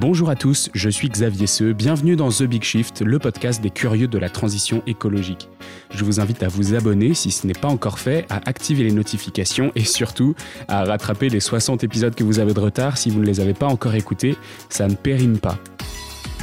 [0.00, 3.70] Bonjour à tous, je suis Xavier Seux, bienvenue dans The Big Shift, le podcast des
[3.70, 5.48] curieux de la transition écologique.
[5.90, 8.92] Je vous invite à vous abonner si ce n'est pas encore fait, à activer les
[8.92, 10.36] notifications et surtout
[10.68, 13.54] à rattraper les 60 épisodes que vous avez de retard si vous ne les avez
[13.54, 14.36] pas encore écoutés,
[14.68, 15.58] ça ne périme pas.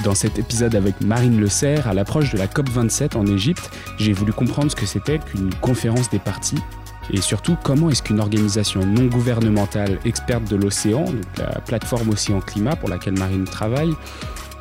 [0.03, 4.11] Dans cet épisode avec Marine Le Serre, à l'approche de la COP27 en Égypte, j'ai
[4.11, 6.59] voulu comprendre ce que c'était qu'une conférence des partis
[7.11, 11.05] et surtout, comment est-ce qu'une organisation non gouvernementale experte de l'océan,
[11.37, 13.93] la plateforme Océan Climat pour laquelle Marine travaille,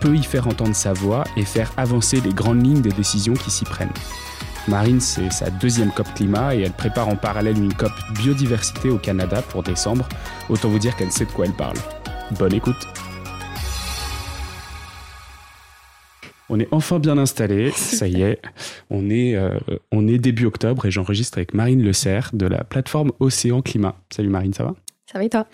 [0.00, 3.50] peut y faire entendre sa voix et faire avancer les grandes lignes des décisions qui
[3.50, 3.92] s'y prennent?
[4.68, 8.98] Marine, c'est sa deuxième COP climat et elle prépare en parallèle une COP biodiversité au
[8.98, 10.08] Canada pour décembre.
[10.48, 11.76] Autant vous dire qu'elle sait de quoi elle parle.
[12.38, 12.86] Bonne écoute.
[16.54, 18.40] On est enfin bien installé, ça y est.
[18.88, 19.58] On est, euh,
[19.90, 23.96] on est début octobre et j'enregistre avec Marine Le Serre de la plateforme Océan Climat.
[24.08, 24.76] Salut Marine, ça va?
[25.10, 25.48] Ça va et toi?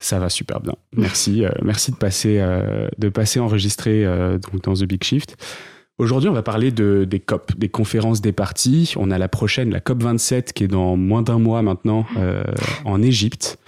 [0.00, 0.74] Ça va super bien.
[0.94, 5.34] Merci, euh, merci de passer, euh, de passer enregistrer donc dans The Big Shift.
[5.96, 8.92] Aujourd'hui, on va parler de, des COP, des conférences des partis.
[8.98, 12.04] On a la prochaine, la COP 27, qui est dans moins d'un mois maintenant
[12.84, 13.58] en Égypte.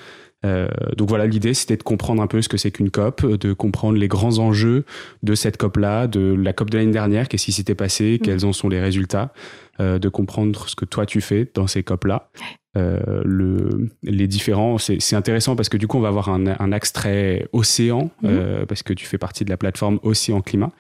[0.47, 3.53] Euh, donc voilà, l'idée c'était de comprendre un peu ce que c'est qu'une COP, de
[3.53, 4.85] comprendre les grands enjeux
[5.23, 8.25] de cette COP-là, de la COP de l'année dernière, qu'est-ce qui s'était passé, mm.
[8.25, 9.33] quels en sont les résultats,
[9.81, 12.31] euh, de comprendre ce que toi tu fais dans ces COP-là.
[12.77, 16.73] Euh, le, les différents, c'est intéressant parce que du coup on va avoir un, un
[16.73, 20.71] axe très océan, euh, parce que tu fais partie de la plateforme Océan Climat.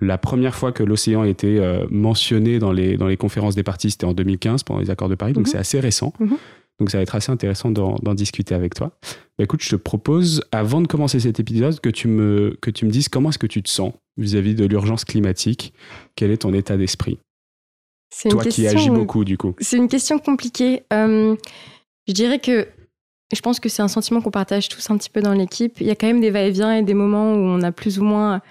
[0.00, 3.62] La première fois que l'océan a été euh, mentionné dans les, dans les conférences des
[3.62, 5.50] partis, c'était en 2015 pendant les accords de Paris, donc mm-hmm.
[5.50, 6.12] c'est assez récent.
[6.78, 8.92] Donc ça va être assez intéressant d'en discuter avec toi.
[9.38, 12.84] Bah, écoute, je te propose, avant de commencer cet épisode, que tu me, que tu
[12.84, 15.72] me dises comment est-ce que tu te sens vis-à-vis de l'urgence climatique.
[16.16, 17.18] Quel est ton état d'esprit?
[18.28, 19.54] Toi qui agis beaucoup, du coup.
[19.60, 20.82] C'est une question compliquée.
[20.92, 21.34] Euh,
[22.06, 22.68] je dirais que
[23.32, 25.80] je pense que c'est un sentiment qu'on partage tous un petit peu dans l'équipe.
[25.80, 28.04] Il y a quand même des va-et-vient et des moments où on a plus ou
[28.04, 28.42] moins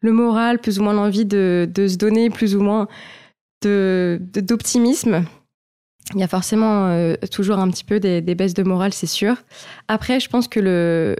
[0.00, 2.88] le moral, plus ou moins l'envie de, de, se donner, plus ou moins
[3.62, 5.20] d'optimisme.
[5.20, 5.24] De,
[6.14, 9.36] il y a forcément euh, toujours un petit peu des, baisses de morale, c'est sûr.
[9.88, 11.16] Après, je pense que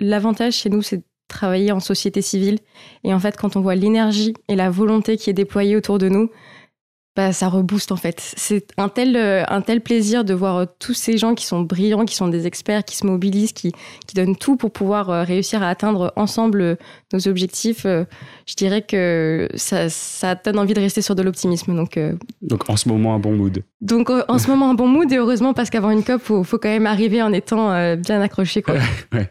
[0.00, 2.58] l'avantage chez nous, c'est de travailler en société civile.
[3.02, 6.08] Et en fait, quand on voit l'énergie et la volonté qui est déployée autour de
[6.08, 6.30] nous,
[7.16, 8.20] bah, ça rebooste en fait.
[8.36, 11.60] C'est un tel, euh, un tel plaisir de voir euh, tous ces gens qui sont
[11.60, 13.72] brillants, qui sont des experts, qui se mobilisent, qui,
[14.06, 16.76] qui donnent tout pour pouvoir euh, réussir à atteindre ensemble
[17.12, 17.84] nos objectifs.
[17.84, 21.76] Je dirais que ça, ça donne envie de rester sur de l'optimisme.
[21.76, 21.98] Donc,
[22.42, 23.62] donc en ce moment, un bon mood.
[23.80, 26.42] Donc en ce moment, un bon mood et heureusement parce qu'avant une COP, il faut,
[26.42, 28.62] faut, quand même arriver en étant bien accroché.
[28.62, 28.74] Quoi.
[29.12, 29.30] ouais.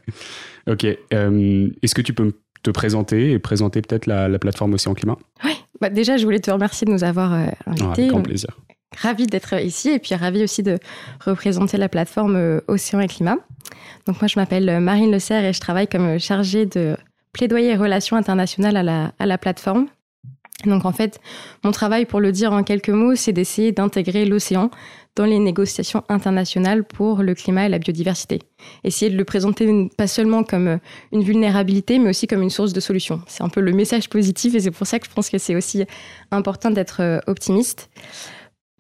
[0.70, 0.86] Ok.
[0.86, 2.32] Est-ce que tu peux
[2.64, 5.52] te présenter et présenter peut-être la, la plateforme Océan Climat Oui.
[5.82, 7.84] Bah, déjà, je voulais te remercier de nous avoir euh, invités.
[7.84, 8.50] avec grand plaisir.
[8.96, 10.78] Ravi d'être ici et puis ravi aussi de
[11.26, 13.38] représenter la plateforme euh, Océan et Climat.
[14.08, 16.96] Donc moi, je m'appelle euh, Marine Le Serre et je travaille comme chargée de
[17.34, 19.88] plaidoyer et relations internationales à la, à la plateforme.
[20.66, 21.20] Donc en fait,
[21.64, 24.70] mon travail, pour le dire en quelques mots, c'est d'essayer d'intégrer l'océan
[25.16, 28.40] dans les négociations internationales pour le climat et la biodiversité.
[28.84, 30.78] Essayer de le présenter pas seulement comme euh,
[31.12, 33.22] une vulnérabilité, mais aussi comme une source de solution.
[33.28, 35.56] C'est un peu le message positif et c'est pour ça que je pense que c'est
[35.56, 35.86] aussi
[36.32, 37.90] important d'être euh, optimiste.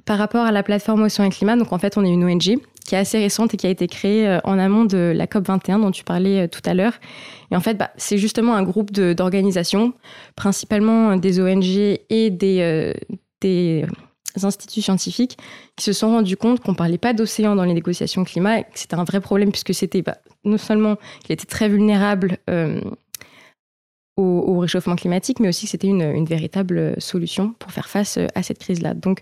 [0.05, 2.57] Par rapport à la plateforme Océan et Climat, donc en fait, on est une ONG
[2.85, 5.47] qui est assez récente et qui a été créée euh, en amont de la COP
[5.47, 6.93] 21 dont tu parlais tout à l'heure.
[7.51, 9.93] Et en fait, bah, c'est justement un groupe d'organisations,
[10.35, 13.85] principalement des ONG et des,
[14.41, 15.37] instituts scientifiques
[15.75, 18.69] qui se sont rendus compte qu'on parlait pas d'océan dans les négociations climat et que
[18.73, 22.81] c'était un vrai problème puisque c'était bah, non seulement qu'il était très vulnérable euh,
[24.15, 28.27] au, réchauffement climatique, mais aussi que c'était une, une, véritable solution pour faire face euh,
[28.35, 28.93] à cette crise-là.
[28.93, 29.19] Donc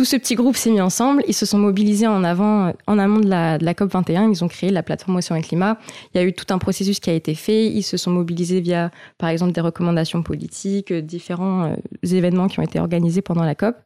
[0.00, 3.20] tout ce petit groupe s'est mis ensemble, ils se sont mobilisés en avant, en amont
[3.20, 5.76] de la, COP 21, ils ont créé la plateforme Océan et Climat.
[6.14, 8.62] Il y a eu tout un processus qui a été fait, ils se sont mobilisés
[8.62, 11.74] via, par exemple, des recommandations politiques, différents euh,
[12.10, 13.76] événements qui ont été organisés pendant la COP.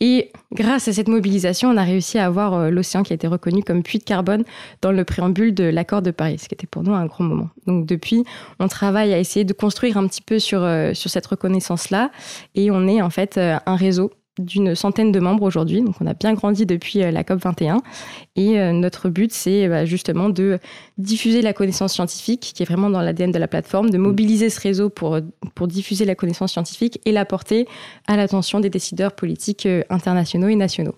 [0.00, 3.26] Et grâce à cette mobilisation, on a réussi à avoir euh, l'océan qui a été
[3.26, 4.44] reconnu comme puits de carbone
[4.82, 7.48] dans le préambule de l'accord de Paris, ce qui était pour nous un grand moment.
[7.66, 8.24] Donc depuis,
[8.58, 12.10] on travaille à essayer de construire un petit peu sur, euh, cette reconnaissance-là
[12.54, 15.82] et on est en fait euh, un réseau d'une centaine de membres aujourd'hui.
[15.82, 17.82] Donc, on a bien grandi depuis euh, la COP 21.
[18.36, 20.58] Et euh, notre but, c'est bah, justement de
[20.98, 24.60] diffuser la connaissance scientifique, qui est vraiment dans l'ADN de la plateforme, de mobiliser ce
[24.60, 25.18] réseau pour,
[25.54, 27.66] pour diffuser la connaissance scientifique et la porter
[28.06, 30.94] à l'attention des décideurs politiques euh, internationaux et nationaux.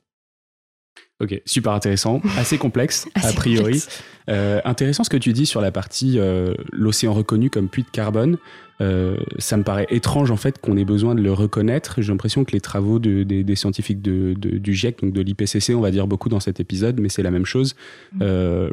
[1.21, 3.83] Ok, super intéressant, assez complexe a priori.
[4.29, 7.91] Euh, intéressant ce que tu dis sur la partie euh, l'océan reconnu comme puits de
[7.91, 8.39] carbone.
[8.81, 12.01] Euh, ça me paraît étrange en fait qu'on ait besoin de le reconnaître.
[12.01, 15.81] J'ai l'impression que les travaux de, des, scientifiques de, du GIEC, donc de l'IPCC, on
[15.81, 17.75] va dire beaucoup dans cet épisode, mais c'est la même chose.
[18.15, 18.19] Mmh.
[18.23, 18.71] Euh,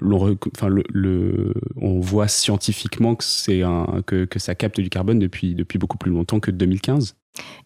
[0.55, 5.19] enfin, le, le, on voit scientifiquement que, c'est un, que, que ça capte du carbone
[5.19, 7.15] depuis, depuis beaucoup plus longtemps que 2015.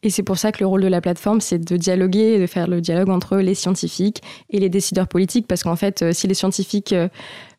[0.01, 2.68] Et c'est pour ça que le rôle de la plateforme, c'est de dialoguer, de faire
[2.68, 6.33] le dialogue entre les scientifiques et les décideurs politiques, parce qu'en fait, euh, si les
[6.33, 7.10] scientifiques euh,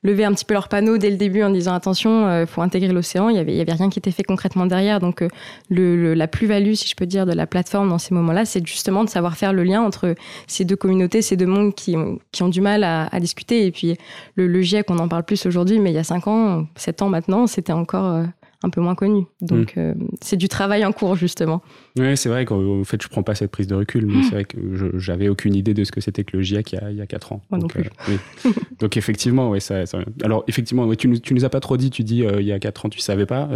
[0.02, 2.62] levaient un petit peu leur panneau dès le début en disant attention, il euh, faut
[2.62, 5.00] intégrer l'océan, il n'y avait, y avait rien qui était fait concrètement derrière.
[5.00, 5.22] Donc
[5.68, 9.04] le, la plus-value, si je peux dire, de la plateforme dans ces moments-là, c'est justement
[9.04, 10.14] de savoir faire le lien entre
[10.46, 13.66] ces deux communautés, ces deux mondes qui ont, du mal à, à discuter.
[13.66, 13.96] Et puis
[14.34, 17.02] le, le GIEC, on en parle plus aujourd'hui, mais il y a 5 ans, 7
[17.02, 18.24] ans maintenant, c'était encore
[18.62, 19.24] un peu moins connu.
[19.40, 19.80] Donc, mm.
[19.80, 21.62] euh, c'est du travail en cours, justement.
[21.98, 24.22] Oui, c'est vrai qu'en fait, je prends pas cette prise de recul, mais mm.
[24.24, 24.58] c'est vrai que
[24.98, 27.00] j'avais aucune idée de ce que c'était que le GIEC il y a, il y
[27.00, 27.42] a 4 ans.
[27.50, 27.90] Moi donc, non plus.
[28.10, 29.84] Euh, donc, effectivement, oui, ça,
[30.22, 32.52] Alors, effectivement, tu, nous, tu nous as pas trop dit, tu dis euh, il y
[32.52, 33.48] a 4 ans, tu savais pas.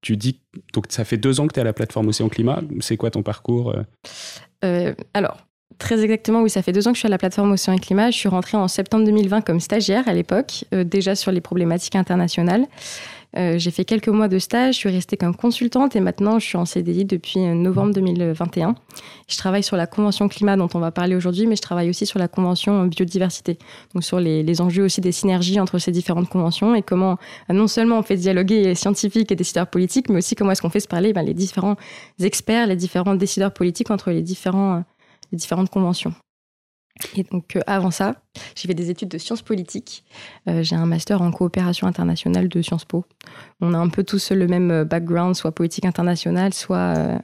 [0.00, 0.40] tu dis,
[0.72, 2.62] donc ça fait deux ans que tu es à la plateforme Océan Climat.
[2.80, 3.74] C'est quoi ton parcours
[5.14, 5.44] Alors,
[5.78, 7.78] Très exactement, oui, ça fait deux ans que je suis à la plateforme Océan et
[7.78, 8.10] Climat.
[8.10, 12.66] Je suis rentrée en septembre 2020 comme stagiaire à l'époque, déjà sur les problématiques internationales.
[13.36, 16.46] Euh, j'ai fait quelques mois de stage, je suis restée comme consultante et maintenant je
[16.46, 18.74] suis en CDI depuis euh, novembre 2021.
[19.28, 22.06] Je travaille sur la convention climat dont on va parler aujourd'hui, mais je travaille aussi
[22.06, 23.58] sur la convention biodiversité,
[23.94, 27.18] donc sur les, enjeux aussi des synergies entre ces différentes conventions et comment
[27.50, 30.70] euh, non seulement on fait dialoguer scientifiques et décideurs politiques, mais aussi comment est-ce qu'on
[30.70, 31.76] fait se parler ben, les différents
[32.20, 34.84] experts, les différents décideurs politiques entre les différentes
[35.70, 36.14] conventions.
[37.16, 38.14] Et donc, euh, avant ça,
[38.54, 40.04] j'ai fait des études de sciences politiques.
[40.48, 43.04] Euh, j'ai un master en coopération internationale de Sciences Po.
[43.60, 47.20] On a un peu tous le même euh, background, soit politique internationale, soit,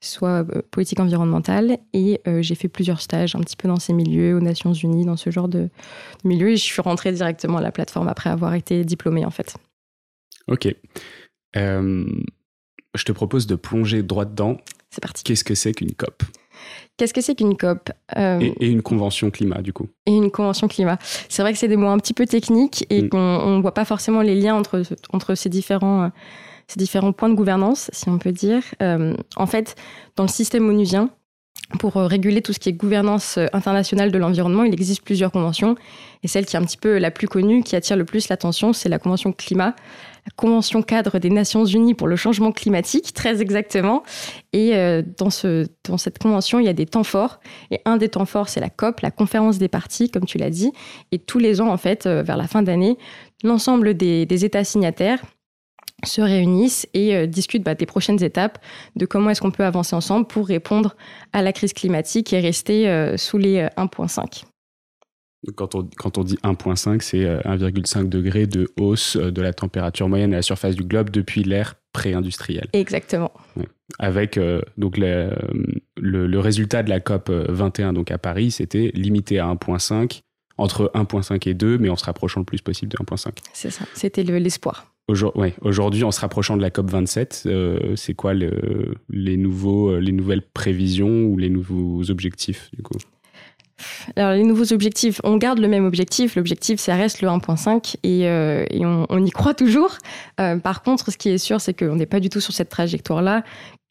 [0.00, 1.78] soit politique environnementale.
[1.92, 5.16] Et j'ai fait plusieurs stages un petit peu dans ces milieux, aux Nations Unies, dans
[5.16, 6.50] ce genre de, de milieu.
[6.50, 9.56] Et je suis rentrée directement à la plateforme après avoir été diplômée, en fait.
[10.48, 10.68] Ok.
[11.54, 14.58] je te propose de plonger droit dedans.
[14.90, 15.24] C'est parti.
[15.24, 16.22] Qu'est-ce que c'est qu'une COP?
[16.96, 19.88] Qu'est-ce que c'est qu'une COP euh, et, une convention climat, du coup.
[20.06, 20.98] Et une convention climat.
[21.28, 23.08] C'est vrai que c'est des mots un petit peu techniques et mm.
[23.10, 24.82] qu'on ne voit pas forcément les liens entre,
[25.12, 26.08] entre ces, différents, euh,
[26.68, 28.62] ces différents points de gouvernance, si on peut dire.
[28.82, 29.76] Euh, en fait,
[30.16, 31.10] dans le système onusien,
[31.80, 35.74] pour réguler tout ce qui est gouvernance internationale de l'environnement, il existe plusieurs conventions.
[36.22, 38.72] Et celle qui est un petit peu la plus connue, qui attire le plus l'attention,
[38.72, 39.74] c'est la Convention climat,
[40.34, 44.02] Convention cadre des Nations Unies pour le changement climatique, très exactement.
[44.52, 47.40] Et euh, dans, ce, dans cette convention, il y a des temps forts.
[47.70, 50.50] Et un des temps forts, c'est la COP, la conférence des parties, comme tu l'as
[50.50, 50.72] dit.
[51.12, 52.98] Et tous les ans, en fait, euh, vers la fin d'année,
[53.44, 55.22] l'ensemble des, États signataires
[56.04, 58.58] se réunissent et euh, discutent bah, des prochaines étapes,
[58.96, 60.96] de comment est-ce qu'on peut avancer ensemble pour répondre
[61.32, 64.44] à la crise climatique et rester sous les 1,5.
[65.54, 69.52] Quand on, quand on dit 1,5, c'est 1,5 euh, degré de hausse euh, de la
[69.52, 72.68] température moyenne à la surface du globe depuis l'ère pré-industrielle.
[72.72, 73.32] Exactement.
[73.98, 75.30] Avec euh, donc le,
[75.96, 80.20] le, résultat de la COP 21 donc à Paris, c'était limité à 1,5,
[80.58, 83.30] entre 1,5 et 2, mais en se rapprochant le plus possible de 1,5.
[83.52, 84.92] C'est ça, c'était l'espoir.
[85.08, 87.48] Aujourd'hui, en se rapprochant de la COP 27,
[87.94, 92.98] c'est quoi le, les, nouveaux, les nouvelles prévisions ou les nouveaux objectifs du coup?
[94.16, 96.36] Alors les nouveaux objectifs, on garde le même objectif.
[96.36, 99.98] L'objectif, ça reste le 1.5 et, euh, et on, y croit toujours.
[100.40, 102.68] Euh, par contre, ce qui est sûr, c'est qu'on n'est pas du tout sur cette
[102.68, 103.42] trajectoire-là,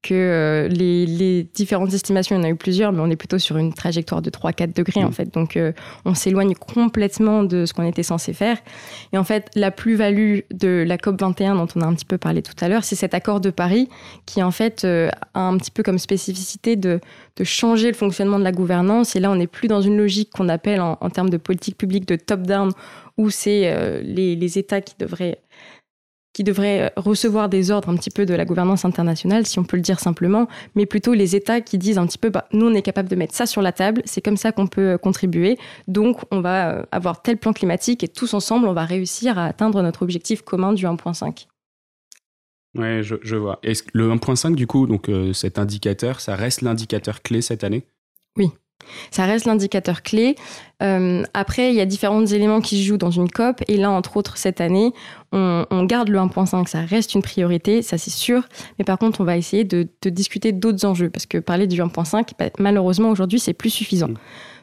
[0.06, 3.40] que euh, les, différentes estimations, il y en a eu plusieurs, mais on est plutôt
[3.40, 5.14] sur une trajectoire de 3-4 degrés en mm.
[5.14, 5.34] fait.
[5.34, 5.72] Donc euh,
[6.06, 8.58] on s'éloigne complètement de ce qu'on était censé faire.
[9.14, 12.18] Et en fait, la plus-value de la COP 21 dont on a un petit peu
[12.18, 13.90] parlé tout à l'heure, c'est cet accord de Paris
[14.26, 17.00] qui en fait euh, a un petit peu comme spécificité de,
[17.44, 19.16] changer le fonctionnement de la gouvernance.
[19.16, 22.08] Et là, on n'est plus dans une logique qu'on appelle en, termes de politique publique
[22.08, 22.72] de top-down,
[23.18, 25.40] où c'est les, les États qui devraient
[26.36, 29.78] qui devraient recevoir des ordres un petit peu de la gouvernance internationale, si on peut
[29.78, 32.74] le dire simplement, mais plutôt les États qui disent un petit peu, bah, nous on
[32.74, 35.58] est capable de mettre ça sur la table, c'est comme ça qu'on peut euh, contribuer,
[35.88, 39.46] donc on va euh, avoir tel plan climatique et tous ensemble on va réussir à
[39.46, 41.48] atteindre notre objectif commun du 1.5.
[42.78, 43.60] Ouais, je, je vois.
[43.64, 47.86] Et le 1.5 du coup, donc euh, cet indicateur, ça reste l'indicateur clé cette année?
[48.36, 48.50] Oui.
[49.12, 50.36] Ça reste l'indicateur clé.
[50.84, 53.64] Euh, après, il y a différents éléments qui se jouent dans une COP.
[53.68, 54.92] Et là, entre autres, cette année,
[55.32, 56.68] on, garde le 1.5.
[56.68, 58.44] Ça reste une priorité, ça c'est sûr.
[58.78, 61.10] Mais par contre, on va essayer de, discuter d'autres enjeux.
[61.10, 64.10] Parce que parler du 1.5, bah, malheureusement, aujourd'hui, c'est plus suffisant.
[64.10, 64.18] Mm.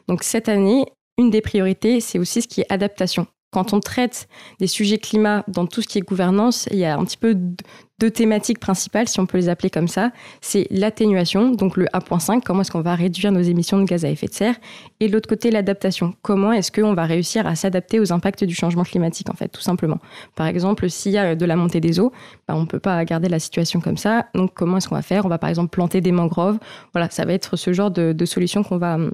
[0.07, 0.85] Donc cette année,
[1.17, 3.27] une des priorités, c'est aussi ce qui est adaptation.
[3.51, 4.27] Quand on traite
[4.59, 7.37] des sujets climat dans tout ce qui est gouvernance, il y a un petit peu
[8.03, 10.11] deux thématiques principales, si on peut les appeler comme ça.
[10.41, 14.09] C'est l'atténuation, donc le 1.5, comment est-ce qu'on va réduire nos émissions de gaz à
[14.09, 14.55] effet de serre,
[14.99, 16.13] et l'autre côté, l'adaptation.
[16.21, 19.61] Comment est-ce qu'on va réussir à s'adapter aux impacts du changement climatique, en fait, tout
[19.61, 19.99] simplement.
[20.35, 22.11] Par exemple, s'il y a de la montée des eaux,
[22.45, 24.25] bah, on ne peut pas garder la situation comme ça.
[24.35, 25.25] Donc, comment est-ce qu'on va faire?
[25.25, 26.59] On va par exemple planter des mangroves.
[26.91, 29.13] Voilà, ça va être ce genre de, solutions qu'on va hum,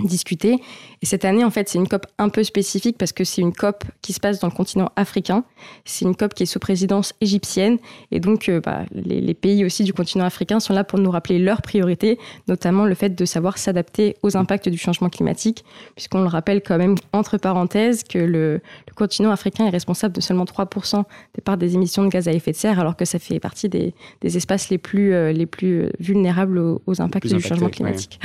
[0.00, 0.58] discuter.
[1.02, 3.52] Et cette année, en fait, c'est une COP un peu spécifique parce que c'est une
[3.52, 5.44] COP qui se passe dans le continent africain.
[5.84, 7.78] C'est une COP qui est sous présidence égyptienne.
[8.10, 11.38] Et donc, euh, bah, les, pays aussi du continent africain sont là pour nous rappeler
[11.38, 15.64] leurs priorités, notamment le fait de savoir s'adapter aux impacts du changement climatique,
[15.96, 18.60] puisqu'on le rappelle quand même, entre parenthèses, que le,
[18.94, 21.02] continent africain est responsable de seulement 3%
[21.34, 23.68] des parts des émissions de gaz à effet de serre, alors que ça fait partie
[23.68, 28.20] des, espaces les plus, euh, les plus vulnérables aux, impacts du changement climatique.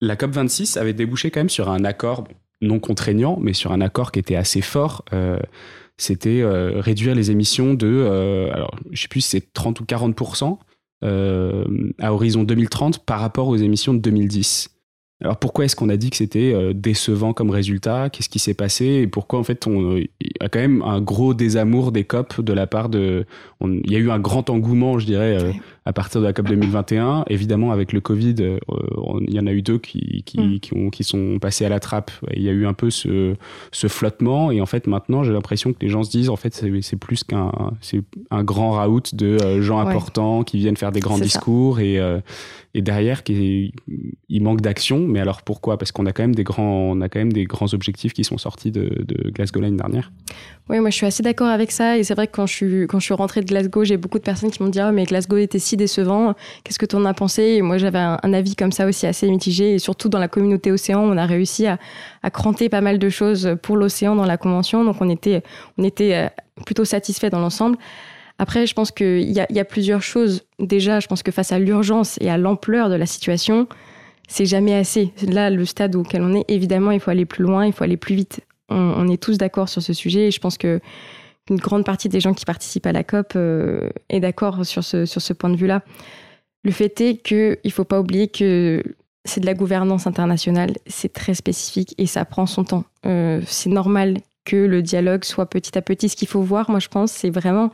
[0.00, 2.24] La COP26 avait débouché quand même sur un accord
[2.62, 5.04] non contraignant, mais sur un accord qui était assez fort.
[5.12, 5.38] Euh,
[5.96, 9.84] c'était euh, réduire les émissions de, euh, alors je sais plus si c'est 30 ou
[9.84, 10.58] 40%
[11.02, 14.68] à horizon 2030 par rapport aux émissions de 2010.
[15.22, 18.10] Alors pourquoi est-ce qu'on a dit que c'était décevant comme résultat?
[18.10, 18.84] Qu'est-ce qui s'est passé?
[18.84, 22.42] Et pourquoi en fait on il y a quand même un gros désamour des COP
[22.42, 23.24] de la part de
[23.62, 27.24] il y a eu un grand engouement, je dirais, à partir de la COP 2021.
[27.28, 28.58] Évidemment, avec le Covid, euh,
[29.22, 30.60] il y en a eu deux qui qui, mm.
[30.60, 32.10] qui, ont, qui sont passés à la trappe.
[32.34, 33.34] Il y a eu un peu ce,
[33.72, 34.50] ce flottement.
[34.50, 37.24] Et en fait, maintenant, j'ai l'impression que les gens se disent, en fait, c'est plus
[37.24, 42.00] qu'un c'est un grand raout de gens importants qui viennent faire des grands discours et
[42.74, 43.72] et derrière qui
[44.28, 45.76] il manque d'action mais alors pourquoi?
[45.76, 48.22] Parce qu'on a quand même des grands on a quand même des grands objectifs qui
[48.22, 50.12] sont sortis de, de Glasgow l'année dernière
[50.68, 52.82] oui moi je suis assez d'accord avec ça et c'est vrai que quand je suis
[52.86, 55.04] quand je suis rentrée de Glasgow j'ai beaucoup de personnes qui m'ont dit oh, mais
[55.04, 56.34] Glasgow était si décevant
[56.64, 57.62] qu'est-ce que tu en as pensé?
[57.62, 61.00] Moi j'avais un, avis comme ça aussi assez mitigé et surtout dans la communauté océan
[61.00, 61.78] on a réussi à,
[62.22, 65.42] à cranter pas mal de choses pour l'océan dans la convention donc on était
[65.78, 66.28] on était euh,
[66.64, 67.76] plutôt satisfait dans l'ensemble
[68.38, 70.44] après, je pense qu'il y, y, a plusieurs choses.
[70.58, 73.68] Déjà, je pense que face à l'urgence et à l'ampleur de la situation,
[74.30, 75.12] c'est jamais assez.
[75.26, 77.96] Là, le stade auquel on est, évidemment, il faut aller plus loin, il faut aller
[77.96, 78.40] plus vite.
[78.70, 80.80] On, est tous d'accord sur ce sujet et je pense que
[81.50, 85.04] une grande partie des gens qui participent à la COP euh, est d'accord sur ce,
[85.04, 85.82] sur ce point de vue-là.
[86.64, 88.82] Le fait est qu'il ne faut pas oublier que
[89.24, 92.84] c'est de la gouvernance internationale, c'est très spécifique et ça prend son temps.
[93.06, 96.08] Euh, c'est normal que le dialogue soit petit à petit.
[96.08, 97.70] Ce qu'il faut voir, moi je pense, c'est vraiment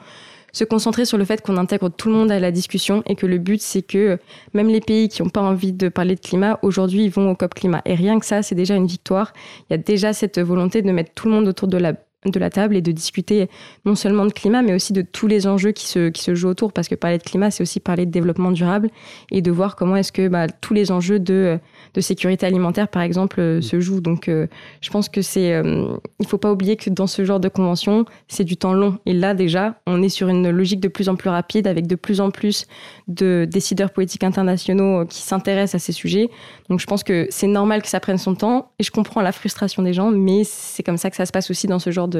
[0.52, 3.26] se concentrer sur le fait qu'on intègre tout le monde à la discussion et que
[3.26, 4.18] le but, c'est que
[4.54, 7.37] même les pays qui n'ont pas envie de parler de climat, aujourd'hui, ils vont au
[7.37, 7.83] COP climat.
[7.85, 9.35] Et rien que ça, c'est déjà une victoire.
[9.68, 11.92] Il y a déjà cette volonté de mettre tout le monde autour de la
[12.30, 13.49] de la table et de discuter
[13.85, 16.49] non seulement de climat, mais aussi de tous les enjeux qui se, qui se jouent
[16.49, 18.90] autour, parce que parler de climat, c'est aussi parler de développement durable
[19.30, 21.59] et de voir comment est-ce que bah, tous les enjeux de
[21.97, 24.00] de sécurité alimentaire, par exemple, euh, se joue.
[24.00, 24.47] Donc, euh,
[24.80, 25.54] je pense que c'est.
[25.54, 28.99] Euh, il faut pas oublier que dans ce genre de convention, c'est du temps long.
[29.06, 31.95] Et là, déjà, on est sur une logique de plus en plus rapide, avec de
[31.95, 32.66] plus en plus
[33.09, 36.28] de décideurs politiques internationaux qui s'intéressent à ces sujets.
[36.68, 38.71] Donc, je pense que c'est normal que ça prenne son temps.
[38.78, 41.50] Et je comprends la frustration des gens, mais c'est comme ça que ça se passe
[41.50, 42.15] aussi dans ce genre de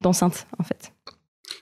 [0.00, 0.92] d'enceinte, en fait.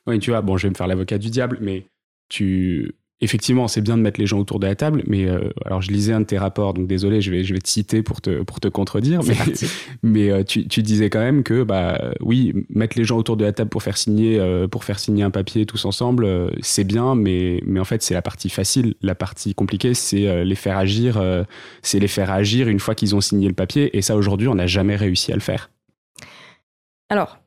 [0.06, 1.86] Oui, tu vois, bon, je vais me faire l'avocat du diable, mais
[2.28, 5.82] tu effectivement, c'est bien de mettre les gens autour de la table, mais euh, alors
[5.82, 8.20] je lisais un de tes rapports, donc désolé, je vais, je vais te citer pour
[8.20, 9.34] te, pour te contredire, mais,
[10.02, 13.44] mais euh, tu, tu, disais quand même que, bah, oui, mettre les gens autour de
[13.44, 17.14] la table pour faire signer, euh, pour faire signer un papier tous ensemble, c'est bien,
[17.14, 18.94] mais, mais en fait, c'est la partie facile.
[19.02, 21.20] La partie compliquée, c'est les faire agir,
[21.82, 24.54] c'est les faire agir une fois qu'ils ont signé le papier, et ça, aujourd'hui, on
[24.54, 25.70] n'a jamais réussi à le faire.
[27.08, 27.38] Alors,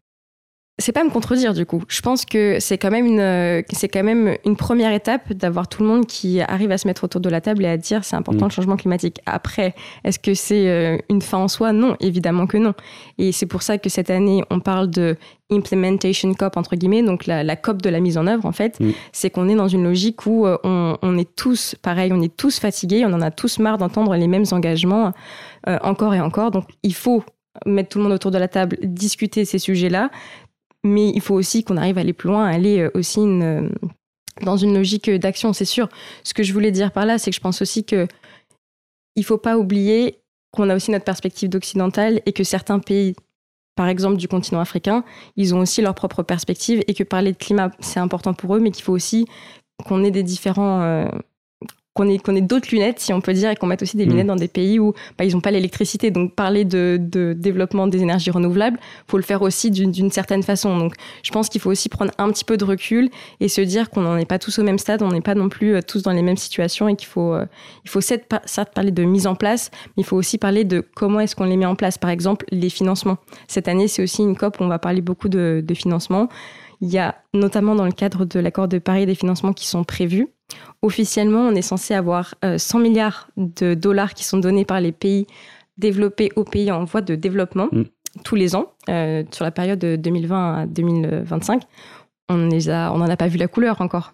[0.81, 1.83] c'est pas me contredire du coup.
[1.87, 5.83] Je pense que c'est quand même une, c'est quand même une première étape d'avoir tout
[5.83, 8.15] le monde qui arrive à se mettre autour de la table et à dire c'est
[8.15, 8.49] important mm.
[8.49, 9.19] le changement climatique.
[9.25, 9.73] Après,
[10.03, 11.71] est-ce que c'est euh, une fin en soi?
[11.71, 12.73] Non, évidemment que non.
[13.17, 15.15] Et c'est pour ça que cette année on parle de
[15.51, 18.79] implementation COP entre guillemets, donc la, COP de la mise en œuvre en fait.
[18.79, 18.91] Mm.
[19.11, 22.59] C'est qu'on est dans une logique où euh, on, est tous pareil, on est tous
[22.59, 25.11] fatigués, on en a tous marre d'entendre les mêmes engagements
[25.67, 26.51] euh, encore et encore.
[26.51, 27.23] Donc il faut
[27.65, 30.09] mettre tout le monde autour de la table, discuter ces sujets-là,
[30.83, 33.69] mais il faut aussi qu'on arrive à aller plus loin, à aller euh, aussi euh,
[34.41, 35.89] dans une logique d'action, c'est sûr.
[36.23, 38.07] Ce que je voulais dire par là, c'est que je pense aussi que
[39.15, 40.19] il faut pas oublier
[40.51, 43.15] qu'on a aussi notre perspective d'occidental et que certains pays,
[43.75, 45.03] par exemple du continent africain,
[45.35, 48.59] ils ont aussi leur propre perspective et que parler de climat, c'est important pour eux,
[48.59, 49.27] mais qu'il faut aussi
[49.85, 51.05] qu'on ait des différents, euh,
[51.93, 54.05] qu'on ait, qu'on ait d'autres lunettes, si on peut dire, et qu'on mette aussi des
[54.05, 54.09] mm.
[54.09, 56.09] lunettes dans des pays où bah, ils n'ont pas l'électricité.
[56.09, 60.77] Donc parler de, de, développement des énergies renouvelables, faut le faire aussi d'une certaine façon.
[60.77, 60.93] Donc
[61.23, 64.01] je pense qu'il faut aussi prendre un petit peu de recul et se dire qu'on
[64.01, 66.11] n'en est pas tous au même stade, on n'est pas non plus euh, tous dans
[66.11, 67.45] les mêmes situations et qu'il faut, euh,
[67.83, 68.23] il faut certes,
[68.73, 71.57] parler de mise en place, mais il faut aussi parler de comment est-ce qu'on les
[71.57, 71.97] met en place.
[71.97, 73.17] Par exemple, les financements.
[73.47, 76.29] Cette année, c'est aussi une COP où on va parler beaucoup de, de financement
[76.81, 79.83] Il y a notamment dans le cadre de l'accord de Paris des financements qui sont
[79.83, 80.27] prévus.
[80.81, 85.27] Officiellement, on est censé avoir 100 milliards de dollars qui sont donnés par les pays
[85.77, 87.83] développés aux pays en voie de développement mm.
[88.23, 91.61] tous les ans sur la période de 2020 à 2025.
[92.29, 94.13] On on n'en a pas vu la couleur encore.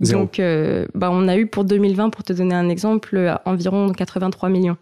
[0.00, 4.48] Donc, euh, bah, on a eu pour 2020, pour te donner un exemple, environ 83
[4.48, 4.76] millions.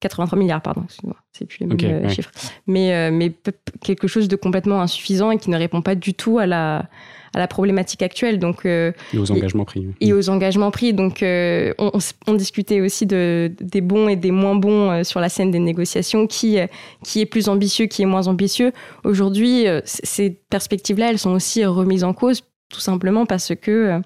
[0.00, 2.30] 83 milliards, pardon, excuse-moi, c'est plus les mêmes euh, chiffres.
[2.66, 3.32] Mais, euh, mais
[3.82, 6.86] quelque chose de complètement insuffisant et qui ne répond pas du tout à la,
[7.34, 8.38] à la problématique actuelle.
[8.38, 9.86] Donc, et aux engagements pris.
[10.00, 10.94] Et aux engagements pris.
[10.94, 15.50] Donc, on, on, discutait aussi de, des bons et des moins bons sur la scène
[15.50, 16.58] des négociations, qui,
[17.04, 18.72] qui est plus ambitieux, qui est moins ambitieux.
[19.04, 24.00] Aujourd'hui, ces perspectives-là, elles sont aussi remises en cause, tout simplement parce que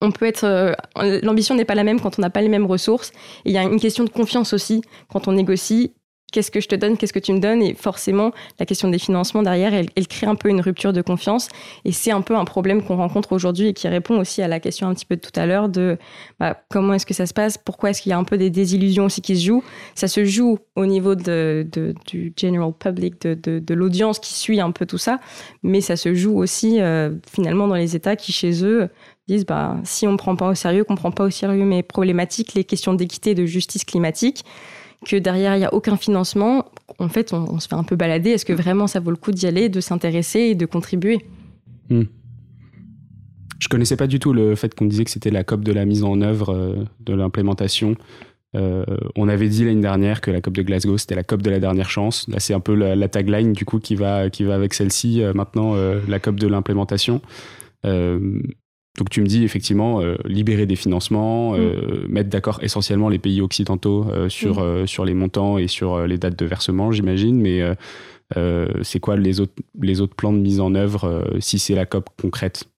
[0.00, 0.74] on peut être euh,
[1.22, 3.12] l'ambition n'est pas la même quand on n'a pas les mêmes ressources.
[3.44, 5.92] Il y a une question de confiance aussi quand on négocie.
[6.32, 7.62] Qu'est-ce que je te donne qu'est-ce que tu me donnes?
[7.62, 11.48] Et forcément la question des financements derrière elle, crée un peu une rupture de confiance.
[11.84, 14.58] Et c'est un peu un problème qu'on rencontre aujourd'hui et qui répond aussi à la
[14.58, 15.96] question un petit peu de tout à l'heure de
[16.40, 17.56] bah, comment est-ce que ça se passe?
[17.56, 19.62] Pourquoi est-ce qu'il y a un peu des désillusions aussi qui se jouent?
[19.94, 21.66] Ça se joue au niveau de,
[22.06, 25.18] du general public de, de, l'audience qui suit un peu tout ça
[25.62, 28.88] mais ça se joue aussi euh, finalement dans les États qui chez eux
[29.28, 31.64] disent bah, si on ne prend pas au sérieux, qu'on ne prend pas au sérieux
[31.64, 34.44] mes problématiques, les questions d'équité et de justice climatique,
[35.04, 36.66] que derrière il n'y a aucun financement,
[36.98, 38.30] en fait on, se fait un peu balader.
[38.30, 41.18] Est-ce que vraiment ça vaut le coup d'y aller, de s'intéresser et de contribuer?
[41.90, 42.04] Hmm.
[43.58, 45.84] Je connaissais pas du tout le fait qu'on disait que c'était la COP de la
[45.86, 47.96] mise en œuvre euh, de l'implémentation.
[48.54, 48.84] Euh,
[49.16, 51.58] on avait dit l'année dernière que la COP de Glasgow c'était la COP de la
[51.58, 52.26] dernière chance.
[52.28, 55.22] Là c'est un peu la, tagline du coup qui va qui va avec celle-ci.
[55.22, 57.20] Euh, maintenant la COP de l'implémentation.
[58.98, 62.08] Donc tu me dis effectivement euh, libérer des financements, euh, mm.
[62.08, 64.86] mettre d'accord essentiellement les pays occidentaux euh, sur, mm.
[64.86, 67.62] sur les montants et sur les dates de versement, j'imagine, mais
[68.82, 72.08] c'est quoi les autres, les autres plans de mise en œuvre si c'est la COP
[72.20, 72.68] concrète?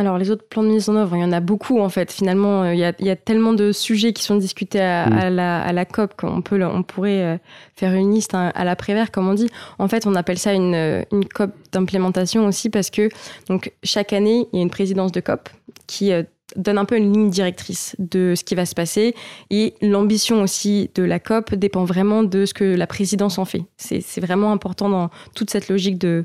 [0.00, 2.10] Alors, les autres plans de mise en œuvre, il y en a beaucoup en fait.
[2.10, 5.34] Finalement, euh, il y a, tellement de sujets qui sont discutés à, mm.
[5.74, 7.36] la, COP qu'on peut, on pourrait euh,
[7.76, 9.50] faire une liste hein, à la Prévert, comme on dit.
[9.78, 13.10] En fait, on appelle ça une, euh, une COP d'implémentation aussi parce que
[13.46, 15.50] donc, chaque année, il y a une présidence de COP
[15.86, 16.12] qui
[16.56, 19.14] donne un peu une ligne directrice de ce qui va se passer.
[19.50, 23.64] Et l'ambition aussi de la COP dépend vraiment de ce que la présidence en fait.
[23.76, 26.24] C'est vraiment important dans toute cette logique de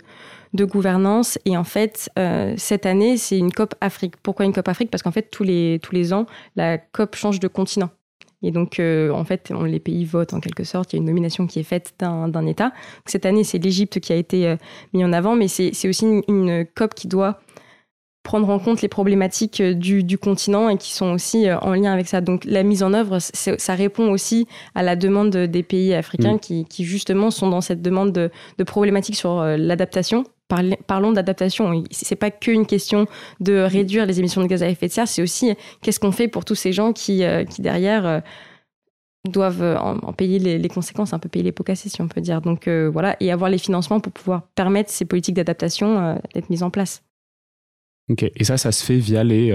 [0.55, 1.37] de gouvernance.
[1.45, 4.15] Et en fait, euh, cette année, c'est une COP Afrique.
[4.23, 4.89] Pourquoi une COP Afrique?
[4.89, 7.89] Parce qu'en fait, tous les, tous les ans, la COP change de continent.
[8.41, 10.93] Et donc, euh, en fait, les pays votent en quelque sorte.
[10.93, 12.73] Il y a une nomination qui est faite d'un État.
[13.05, 14.55] Cette année, c'est l'Égypte qui a été euh,
[14.93, 17.39] mis en avant, mais c'est aussi une, COP qui doit
[18.23, 22.21] prendre en compte les problématiques du, continent et qui sont aussi en lien avec ça.
[22.21, 26.39] Donc la mise en œuvre, ça répond aussi à la demande des pays africains mmh.
[26.39, 31.83] qui, qui, justement sont dans cette demande de, de problématiques sur l'adaptation parlons d'adaptation.
[31.91, 33.07] C'est pas qu'une question
[33.39, 36.27] de réduire les émissions de gaz à effet de serre, c'est aussi qu'est-ce qu'on fait
[36.27, 38.19] pour tous ces gens qui, euh, derrière euh,
[39.27, 42.21] doivent euh, en, payer les, conséquences, un peu payer les pots cassés, si on peut
[42.21, 42.41] dire.
[42.41, 46.69] Donc voilà, et avoir les financements pour pouvoir permettre ces politiques d'adaptation d'être mises en
[46.69, 47.03] place.
[48.07, 49.51] Ok, et ça, ça se fait via les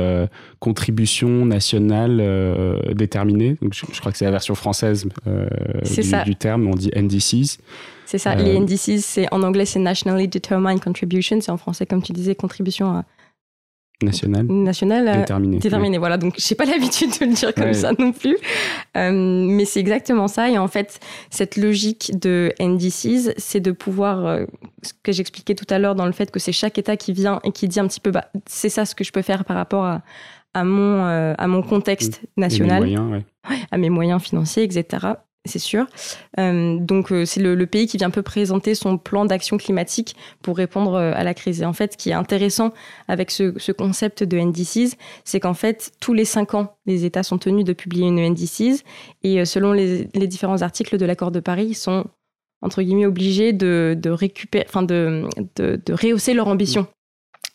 [0.59, 2.21] contributions nationales
[2.95, 3.57] déterminées.
[3.63, 7.59] Donc, je, crois que c'est la version française du, du, terme, on dit NDCs.
[8.11, 11.87] C'est ça, les euh, NDCs, c'est en anglais c'est Nationally Determined Contribution, c'est en français
[11.87, 13.05] comme tu disais contribution à,
[14.03, 15.59] nationale nationale euh, déterminée.
[15.59, 16.17] déterminée voilà.
[16.17, 18.37] Donc j'ai pas l'habitude de le dire comme ça non plus.
[18.97, 20.51] Euh, mais c'est exactement ça.
[20.51, 24.41] Et en fait cette logique de NDCs c'est de pouvoir
[24.83, 27.41] ce que j'expliquais tout à l'heure dans le fait que c'est chaque État qui vient
[27.45, 29.57] et qui dit un petit peu bah c'est ça ce que je peux faire par
[29.57, 30.03] rapport à,
[30.55, 33.57] à mon à mon contexte national mes moyens, ouais.
[33.71, 35.15] à mes moyens financiers etc
[35.47, 35.87] c'est sûr.
[36.39, 40.15] Euh, donc euh, c'est le, pays qui vient un peu présenter son plan d'action climatique
[40.43, 41.63] pour répondre euh, à la crise.
[41.63, 42.73] Et en fait, ce qui est intéressant
[43.09, 47.39] avec ce, concept de NDCs, c'est qu'en fait, tous les cinq ans, les États sont
[47.39, 48.85] tenus de publier une NDCs
[49.23, 52.05] et selon les, différents articles de l'accord de Paris, ils sont
[52.63, 55.27] entre guillemets obligés de, récupérer, enfin de,
[55.57, 56.87] de, rehausser leur ambition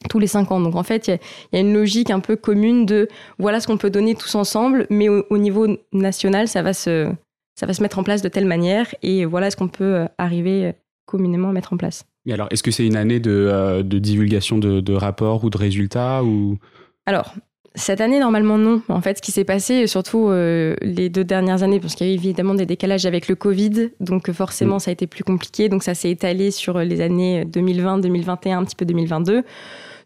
[0.10, 0.60] tous les cinq ans.
[0.60, 1.20] Donc en fait, il
[1.54, 4.88] y, a une logique un peu commune de voilà ce qu'on peut donner tous ensemble,
[4.90, 7.12] mais au niveau national, ça va se
[7.56, 10.06] ça va se mettre en place de telle manière et voilà ce qu'on peut euh,
[10.18, 10.72] arriver euh,
[11.06, 12.06] communément à mettre en place.
[12.26, 16.24] Et alors, est-ce que c'est une année de, euh, divulgation de, rapports ou de résultats
[16.24, 16.58] ou...
[17.06, 17.36] Alors,
[17.76, 18.82] cette année, normalement, non.
[18.88, 22.10] En fait, ce qui s'est passé, surtout euh, les deux dernières années, parce qu'il y
[22.10, 24.80] a eu évidemment des décalages avec le Covid, donc forcément, mm.
[24.80, 25.70] ça a été plus compliqué.
[25.70, 29.44] Donc, ça s'est étalé sur les années 2020, 2021, un petit peu 2022.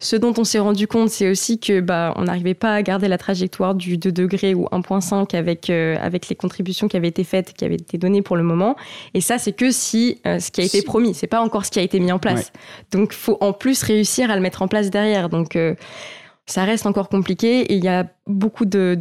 [0.01, 3.09] Ce dont on s'est rendu compte, c'est aussi que bah, on n'arrivait pas à garder
[3.09, 7.25] la trajectoire du 2 degrés ou 1.5 avec, euh, avec les contributions qui avaient été
[7.25, 8.77] faites, qui avaient été données pour le moment.
[9.13, 11.71] Et ça, c'est que si euh, ce qui a été promis, c'est pas encore ce
[11.71, 12.53] qui a été mis en place.
[12.91, 15.27] Donc, faut en plus réussir à le mettre en place derrière.
[15.27, 15.75] Donc, euh,
[16.45, 18.97] ça reste encore compliqué et il y a beaucoup de,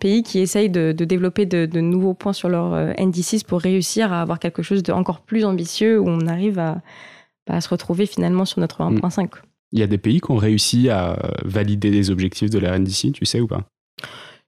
[0.00, 4.38] pays qui essayent de, développer de, nouveaux points sur leur NDCs pour réussir à avoir
[4.38, 6.82] quelque chose d'encore plus ambitieux où on arrive à,
[7.46, 9.28] bah, à se retrouver finalement sur notre 1.5.
[9.72, 13.12] Il y a des pays qui ont réussi à valider les objectifs de la RNDC,
[13.12, 13.64] tu sais ou pas?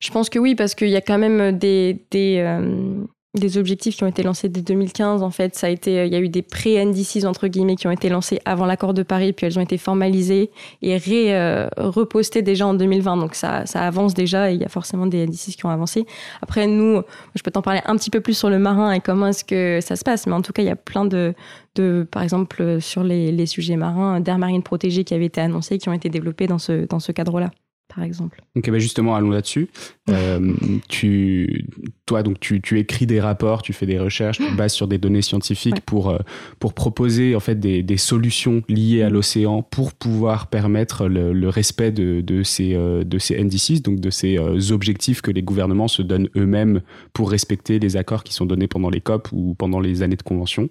[0.01, 4.05] Je pense que oui, parce qu'il y a quand même des, euh, des objectifs qui
[4.05, 5.23] ont été lancés dès 2015.
[5.23, 7.87] En fait, ça a été, euh, il y a eu des pré-NDCs entre guillemets qui
[7.87, 10.51] ont été lancés avant l'accord de Paris, puis elles ont été formalisées
[10.83, 13.17] et ré, euh, repostées déjà en 2020.
[13.17, 16.07] Donc ça, ça avance déjà et il y a forcément des NDCs qui ont avancé.
[16.43, 17.03] Après, nous,
[17.35, 19.81] je peux t'en parler un petit peu plus sur le marin et comment est-ce que
[19.81, 20.27] ça se passe.
[20.27, 21.35] Mais en tout cas, il y a plein de,
[21.75, 25.79] de par exemple, sur les, les sujets marins, d'air marine protégée qui avaient été annoncés,
[25.79, 27.51] qui ont été développés dans ce, dans ce cadre-là
[27.89, 28.43] par exemple.
[28.57, 29.69] Ok, bah justement, allons là-dessus.
[30.09, 30.53] Euh,
[30.89, 31.67] tu,
[32.07, 34.99] toi, donc, tu, tu, écris des rapports, tu fais des recherches, tu bases sur des
[34.99, 36.19] données scientifiques pour, euh,
[36.59, 41.49] pour proposer en fait des, des solutions liées à l'océan pour pouvoir permettre le, le
[41.49, 44.39] respect de, de, ces, euh, de ces NDCs, donc de ces
[44.73, 46.81] objectifs que les gouvernements se donnent eux-mêmes
[47.13, 50.23] pour respecter les accords qui sont donnés pendant les COP ou pendant les années de
[50.23, 50.69] convention,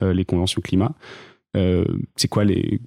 [0.00, 0.94] les conventions climat.
[1.54, 2.80] c'est quoi les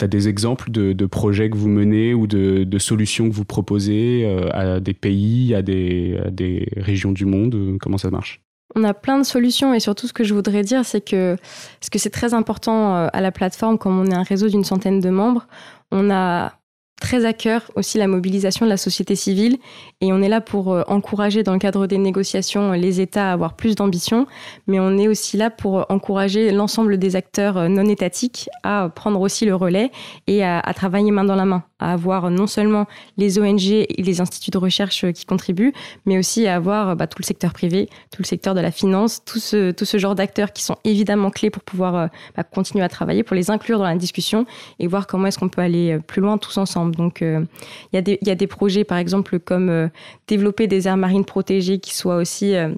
[0.00, 4.24] tu as des exemples de, projets que vous menez ou de, solutions que vous proposez
[4.24, 7.76] euh, à des pays, à des, des, régions du monde?
[7.80, 8.40] Comment ça marche?
[8.74, 11.36] On a plein de solutions et surtout ce que je voudrais dire, c'est que
[11.80, 14.64] ce que c'est très important euh, à la plateforme, comme on est un réseau d'une
[14.64, 15.46] centaine de membres,
[15.90, 16.52] on a
[17.00, 19.58] très à cœur aussi la mobilisation de la société civile.
[20.00, 23.32] Et on est là pour euh, encourager dans le cadre des négociations les États à
[23.32, 24.26] avoir plus d'ambition,
[24.68, 29.20] mais on est aussi là pour encourager l'ensemble des acteurs euh, non étatiques à prendre
[29.20, 29.90] aussi le relais
[30.26, 34.20] et à, travailler main dans la main, à avoir non seulement les ONG et les
[34.20, 35.72] instituts de recherche qui contribuent,
[36.06, 39.24] mais aussi à avoir bah, tout le secteur privé, tout le secteur de la finance,
[39.24, 42.84] tout ce, tout ce genre d'acteurs qui sont évidemment clés pour pouvoir euh, bah, continuer
[42.84, 44.46] à travailler, pour les inclure dans la discussion
[44.78, 46.94] et voir comment est-ce qu'on peut aller plus loin tous ensemble.
[46.96, 47.44] Donc, euh,
[47.92, 49.88] il y, a des projets, par exemple, comme euh,
[50.26, 52.74] développer des aires marines protégées qui soient aussi euh,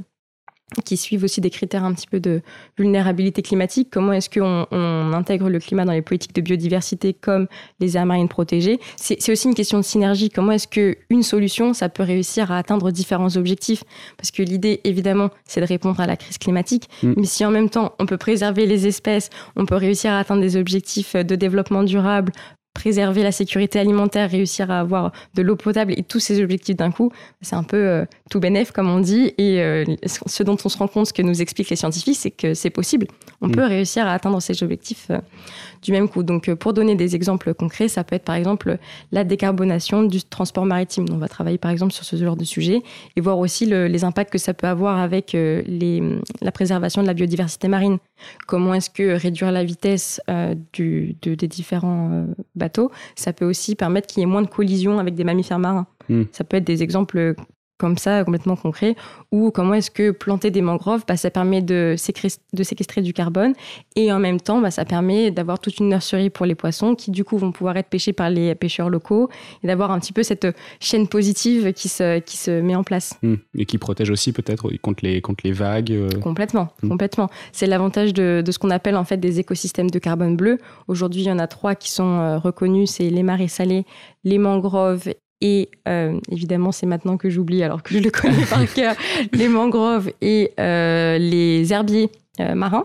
[0.85, 2.43] qui suivent aussi des critères un petit peu de
[2.79, 3.89] vulnérabilité climatique.
[3.91, 7.47] Comment est-ce qu'on on intègre le climat dans les politiques de biodiversité comme
[7.81, 8.81] les aires marines protégées?
[8.97, 10.31] C'est aussi une question de synergie.
[10.31, 13.85] Comment est-ce qu'une solution, ça peut réussir à atteindre différents objectifs?
[14.17, 16.89] Parce que l'idée, évidemment, c'est de répondre à la crise climatique.
[17.03, 17.15] Mm.
[17.17, 20.43] Mais si en même temps, on peut préserver les espèces, on peut réussir à atteindre
[20.43, 22.33] des objectifs de développement durable,
[22.75, 26.91] préserver la sécurité alimentaire, réussir à avoir de l'eau potable et tous ces objectifs d'un
[26.91, 29.35] coup, c'est un peu euh, tout bénéf comme on dit.
[29.37, 32.31] Et euh, ce dont on se rend compte, ce que nous expliquent les scientifiques, c'est
[32.31, 33.07] que c'est possible.
[33.43, 33.53] On mm.
[33.53, 35.19] peut réussir à atteindre ces objectifs euh,
[35.83, 36.23] du même coup.
[36.23, 38.79] Donc, pour donner des exemples concrets, ça peut être par exemple
[39.11, 41.05] la décarbonation du transport maritime.
[41.13, 42.81] On va travailler par exemple sur ce genre de sujet
[43.17, 46.03] et voir aussi les impacts que ça peut avoir avec les,
[46.41, 47.99] la préservation de la biodiversité marine.
[48.47, 50.21] Comment est-ce que réduire la vitesse
[50.73, 55.15] du, des différents bateau, ça peut aussi permettre qu'il y ait moins de collisions avec
[55.15, 55.87] des mammifères marins.
[56.09, 56.25] Hmm.
[56.33, 57.35] Ça peut être des exemples
[57.83, 58.95] comme ça, complètement concret,
[59.33, 63.55] ou comment est-ce que planter des mangroves, bah, ça permet de séquestrer, du carbone,
[63.97, 67.11] et en même temps, bah, ça permet d'avoir toute une nurserie pour les poissons, qui
[67.11, 69.29] du coup vont pouvoir être pêchés par les pêcheurs locaux,
[69.65, 70.47] et d'avoir un petit peu cette
[70.79, 73.19] chaîne positive qui se, qui se met en place.
[73.23, 73.35] Hmm.
[73.59, 75.91] Et qui protège aussi peut-être contre les, contre les vagues.
[75.91, 76.09] Euh.
[76.21, 76.89] Complètement, hmm.
[76.89, 77.29] complètement.
[77.51, 80.59] C'est l'avantage de, de, ce qu'on appelle en fait des écosystèmes de carbone bleu.
[80.87, 83.85] Aujourd'hui, il y en a trois qui sont euh, reconnus, c'est les marais salés,
[84.23, 85.09] les mangroves
[85.43, 88.95] et euh, évidemment, c'est maintenant que j'oublie, alors que je le connais par cœur,
[89.33, 92.85] les mangroves et euh, les herbiers euh, marins.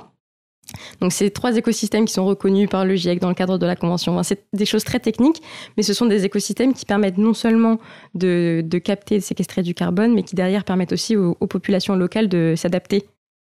[1.00, 3.78] Donc, c'est trois écosystèmes qui sont reconnus par le GIEC dans le cadre de la
[3.78, 4.22] Convention.
[4.24, 5.42] c'est des choses très techniques,
[5.78, 7.80] mais ce sont des écosystèmes qui permettent non seulement
[8.16, 12.28] de, capter et de séquestrer du carbone, mais qui derrière permettent aussi aux populations locales
[12.28, 13.08] de s'adapter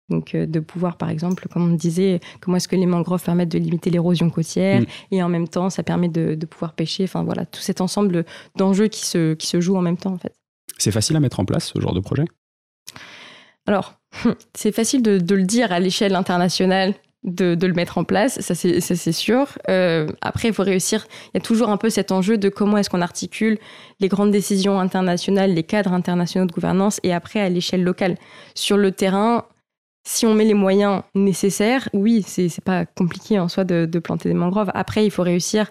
[0.08, 3.50] donc, euh, de pouvoir, par exemple, comme on disait, comment est-ce que les mangroves permettent
[3.50, 4.86] de limiter l'érosion côtière mm.
[5.10, 7.04] et en même temps, ça permet de, pouvoir pêcher.
[7.04, 8.24] Enfin, voilà, tout cet ensemble
[8.56, 10.32] d'enjeux qui se, qui se jouent en même temps, en fait.
[10.78, 12.24] C'est facile à mettre en place, ce genre de projet?
[13.66, 13.94] Alors,
[14.54, 16.94] c'est facile de, le dire à l'échelle internationale,
[17.24, 19.58] de, le mettre en place, ça c'est sûr.
[19.68, 21.06] Euh, après, il faut réussir.
[21.26, 23.58] Il y a toujours un peu cet enjeu de comment est-ce qu'on articule
[24.00, 28.16] les grandes décisions internationales, les cadres internationaux de gouvernance, et après à l'échelle locale.
[28.54, 29.44] Sur le terrain,
[30.08, 34.34] si on met les moyens nécessaires, oui, c'est pas compliqué en soi de, planter des
[34.34, 34.70] mangroves.
[34.72, 35.70] Après, il faut réussir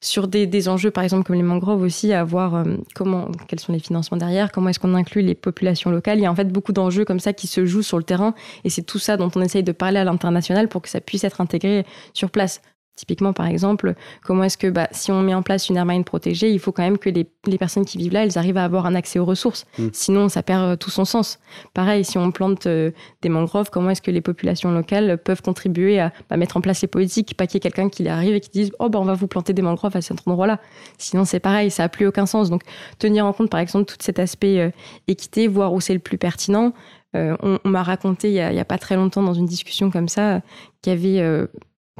[0.00, 3.78] sur des, enjeux, par exemple, comme les mangroves aussi, à voir comment, quels sont les
[3.78, 6.18] financements derrière, comment est-ce qu'on inclut les populations locales.
[6.18, 8.34] Il y a en fait beaucoup d'enjeux comme ça qui se jouent sur le terrain
[8.64, 11.24] et c'est tout ça dont on essaye de parler à l'international pour que ça puisse
[11.24, 11.84] être intégré
[12.14, 12.62] sur place.
[12.96, 16.02] Typiquement, par exemple, comment est-ce que bah, si on met en place une aire marine
[16.02, 17.26] protégée, il faut quand même que les,
[17.58, 19.66] personnes qui vivent là, elles arrivent à avoir un accès aux ressources.
[19.78, 19.88] Mm.
[19.92, 21.38] Sinon, ça perd euh, tout son sens.
[21.74, 26.00] Pareil, si on plante euh, des mangroves, comment est-ce que les populations locales peuvent contribuer
[26.00, 28.40] à bah, mettre en place les politiques, pas qu'il y ait quelqu'un qui arrive et
[28.40, 30.58] qui dise «Oh, bah, on va vous planter des mangroves à cet endroit-là».
[30.98, 32.48] Sinon, c'est pareil, ça n'a plus aucun sens.
[32.48, 32.62] Donc,
[32.98, 34.70] tenir en compte, par exemple, tout cet aspect euh,
[35.06, 36.72] équité, voir où c'est le plus pertinent.
[37.12, 40.40] on, m'a raconté il n'y a, pas très longtemps dans une discussion comme ça
[40.80, 41.46] qu'il y avait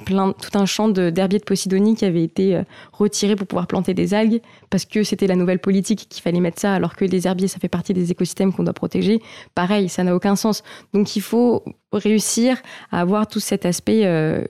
[0.04, 4.12] tout un champ d'herbiers de, Posidonie qui avait été euh, retiré pour pouvoir planter des
[4.12, 7.48] algues parce que c'était la nouvelle politique qu'il fallait mettre ça alors que les herbiers
[7.48, 9.22] ça fait partie des écosystèmes qu'on doit protéger.
[9.54, 10.62] Pareil, ça n'a aucun sens.
[10.92, 12.59] Donc il faut réussir
[12.90, 14.44] à avoir tout cet aspect euh,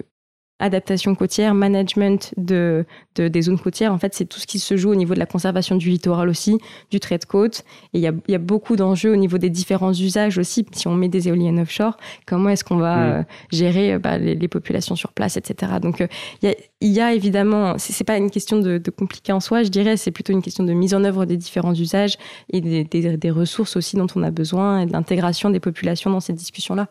[0.59, 3.93] adaptation côtière, management de, des zones côtières.
[3.93, 6.29] En fait, c'est tout ce qui se joue au niveau de la conservation du littoral
[6.29, 6.59] aussi,
[6.91, 7.65] du trait de côte.
[7.93, 10.65] Et il y a, y a, beaucoup d'enjeux au niveau des différents usages aussi.
[10.73, 14.49] Si on met des éoliennes offshore, comment est-ce qu'on va euh, gérer euh, bah, les,
[14.49, 15.73] populations sur place, etc.
[15.83, 16.07] Donc, euh,
[16.43, 19.69] il y, y, a, évidemment, c'est pas une question de, de compliqué en soi, je
[19.69, 22.17] dirais, c'est plutôt une question de mise en œuvre des différents usages
[22.53, 26.11] et des, des, des ressources aussi dont on a besoin et de l'intégration des populations
[26.11, 26.89] dans cette discussion-là.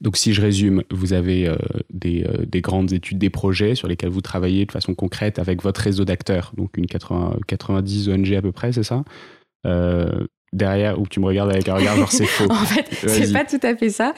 [0.00, 1.56] Donc si je résume, vous avez euh,
[1.90, 5.62] des, euh, des, grandes études, des projets sur lesquels vous travaillez de façon concrète avec
[5.62, 9.04] votre réseau d'acteurs, donc une 80, 90 ONG à peu près, c'est ça?
[9.66, 12.50] Euh, derrière ou tu me regardes avec un regard genre c'est faux.
[12.50, 14.12] en fait, c'est pas tout à fait ça.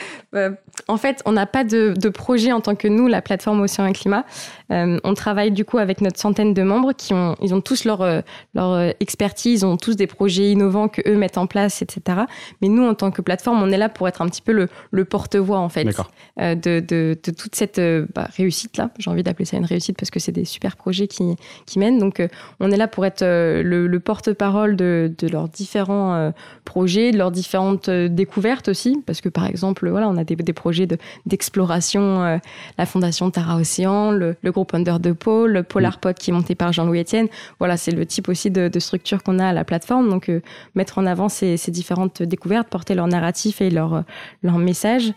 [0.89, 3.87] En fait, on n'a pas de, de, projet en tant que nous, la plateforme Océan
[3.87, 4.25] et Climat.
[4.71, 7.85] Euh, on travaille du coup avec notre centaine de membres qui ont, ils ont tous
[7.85, 8.21] leur, euh,
[8.55, 12.23] leur expertise, ils ont tous des projets innovants que eux mettent en place, etc.
[12.63, 14.69] Mais nous, en tant que plateforme, on est là pour être un petit peu le,
[14.91, 16.81] le porte-voix en fait de, de,
[17.23, 17.81] de, toute cette
[18.15, 18.91] bah, réussite là.
[18.99, 21.99] J'ai envie d'appeler ça une réussite parce que c'est des super projets qui, qui mènent.
[21.99, 22.23] Donc,
[22.61, 26.31] on est là pour être le, le porte-parole de, de leurs différents euh,
[26.65, 30.53] projets, de leurs différentes euh, découvertes aussi, parce que par exemple, voilà, on a des,
[30.53, 30.89] projets
[31.27, 32.39] d'exploration, euh,
[32.79, 36.55] la fondation Tara Océan, le, groupe Under the Pole, le Polar Pod qui est monté
[36.55, 37.29] par Jean-Louis Etienne.
[37.59, 40.09] Voilà, c'est le type aussi de, structure qu'on a à la plateforme.
[40.09, 40.31] Donc,
[40.75, 44.05] mettre en avant ces, différentes découvertes, porter leur narratif et leur,
[44.43, 45.13] leur message.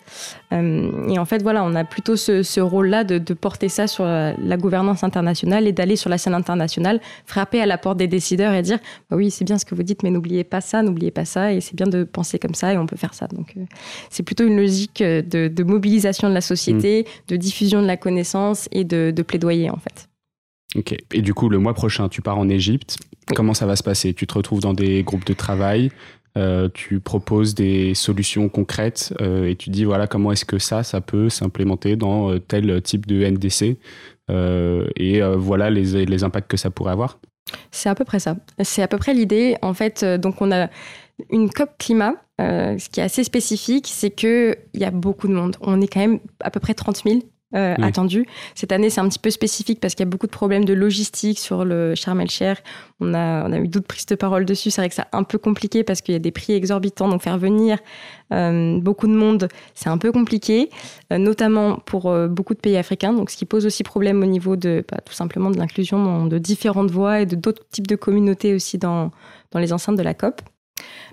[0.51, 5.03] et en fait, voilà, on a plutôt ce, rôle-là de, porter ça sur la, gouvernance
[5.03, 8.79] internationale et d'aller sur la scène internationale, frapper à la porte des décideurs et dire
[9.09, 11.53] bah oui, c'est bien ce que vous dites, mais n'oubliez pas ça, n'oubliez pas ça,
[11.53, 13.27] et c'est bien de penser comme ça, et on peut faire ça.
[13.27, 13.61] Donc, euh,
[14.09, 17.31] c'est plutôt une logique euh, de, mobilisation de la société, mm.
[17.31, 20.09] de diffusion de la connaissance et de, plaidoyer, en fait.
[20.75, 20.95] Ok.
[21.13, 22.97] Et du coup, le mois prochain, tu pars en Égypte.
[23.35, 24.13] Comment ça va se passer?
[24.13, 25.91] Tu te retrouves dans des groupes de travail
[26.37, 31.01] euh, tu proposes des solutions concrètes et tu dis voilà comment est-ce que ça, ça
[31.01, 33.77] peut s'implémenter dans tel type de NDC
[34.29, 37.17] et voilà les, les impacts que ça pourrait avoir?
[37.71, 38.37] C'est à peu près ça.
[38.61, 39.57] C'est à peu près l'idée.
[39.61, 40.69] En fait, euh, donc on a
[41.29, 42.15] une COP climat.
[42.39, 45.57] Euh, ce qui est assez spécifique, c'est qu'il y a beaucoup de monde.
[45.61, 47.19] On est quand même à peu près 30 000
[47.55, 48.25] euh, attendu.
[48.55, 50.73] Cette année, c'est un petit peu spécifique parce qu'il y a beaucoup de problèmes de
[50.73, 52.27] logistique sur le Sharm el
[52.99, 54.69] On a, on a eu d'autres prises de parole dessus.
[54.69, 57.07] C'est vrai que c'est un peu compliqué parce qu'il y a des prix exorbitants.
[57.07, 57.79] Donc, faire venir
[58.33, 60.69] euh, beaucoup de monde, c'est un peu compliqué,
[61.13, 63.13] euh, notamment pour beaucoup de pays africains.
[63.13, 66.37] Donc, ce qui pose aussi problème au niveau de, bah, tout simplement, de l'inclusion de
[66.37, 69.11] différentes voix et de d'autres types de communautés aussi dans,
[69.51, 70.41] dans les enceintes de la COP.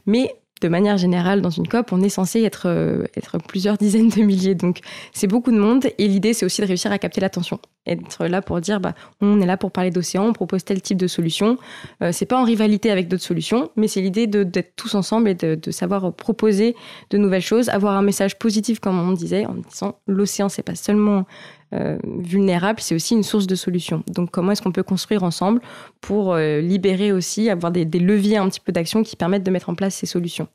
[0.07, 4.09] Mais de manière générale, dans une COP, on est censé être, euh, être plusieurs dizaines
[4.09, 4.55] de milliers.
[4.55, 4.79] Donc,
[5.13, 5.85] c'est beaucoup de monde.
[5.99, 7.61] Et l'idée, c'est aussi de réussir à capter l'attention.
[7.87, 10.97] Être là pour dire, bah, on est là pour parler d'océan, on propose tel type
[10.97, 11.59] de solution.
[12.03, 15.35] Euh, c'est pas en rivalité avec d'autres solutions, mais c'est l'idée d'être tous ensemble et
[15.35, 16.75] de, de, savoir proposer
[17.11, 20.77] de nouvelles choses, avoir un message positif, comme on disait, en disant l'océan, c'est pas
[20.77, 21.27] seulement
[21.75, 24.03] euh, vulnérable, c'est aussi une source de solution.
[24.07, 25.61] Donc comment est-ce qu'on peut construire ensemble
[26.01, 29.71] pour euh, libérer aussi, avoir des, leviers un petit peu d'action qui permettent de mettre
[29.71, 30.49] en place ces solutions?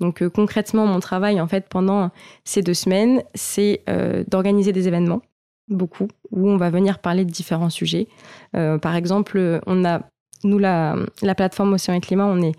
[0.00, 2.10] Donc euh, concrètement, mon travail en fait pendant
[2.44, 3.82] ces deux semaines, c'est
[4.28, 5.22] d'organiser des événements,
[5.68, 8.08] beaucoup, où on va venir parler de différents sujets.
[8.52, 10.00] par exemple, on a
[10.44, 12.54] nous la, la plateforme Océan et Climat, on est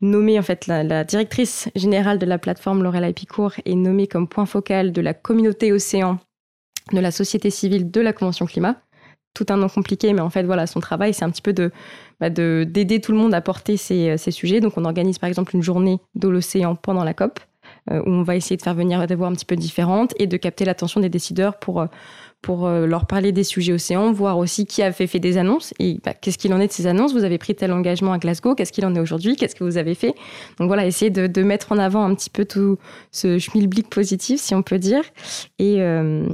[0.00, 4.46] nommée en fait la, directrice générale de la plateforme Lorella Epicourt est nommée comme point
[4.46, 6.18] focal de la communauté océan
[6.92, 8.76] de la société civile de la Convention climat.
[9.32, 11.72] Tout un nom compliqué, mais en fait, voilà, son travail, c'est un petit peu de
[12.20, 14.60] bah, d'aider tout le monde à porter ces, ces, sujets.
[14.60, 17.40] Donc, on organise par exemple une journée de l'océan pendant la COP,
[17.90, 20.28] euh, où on va essayer de faire venir des voix un petit peu différentes et
[20.28, 21.86] de capter l'attention des décideurs pour euh,
[22.44, 25.98] pour euh, leur parler des sujets océans, voir aussi qui a fait, des annonces et
[26.04, 27.14] bah, qu'est-ce qu'il en est de ces annonces?
[27.14, 29.78] Vous avez pris tel engagement à Glasgow, qu'est-ce qu'il en est aujourd'hui, qu'est-ce que vous
[29.78, 30.14] avez fait?
[30.58, 32.76] Donc voilà, essayer de, mettre en avant un petit peu tout
[33.12, 35.02] ce schmilblick positif, si on peut dire,
[35.58, 36.26] et, euh,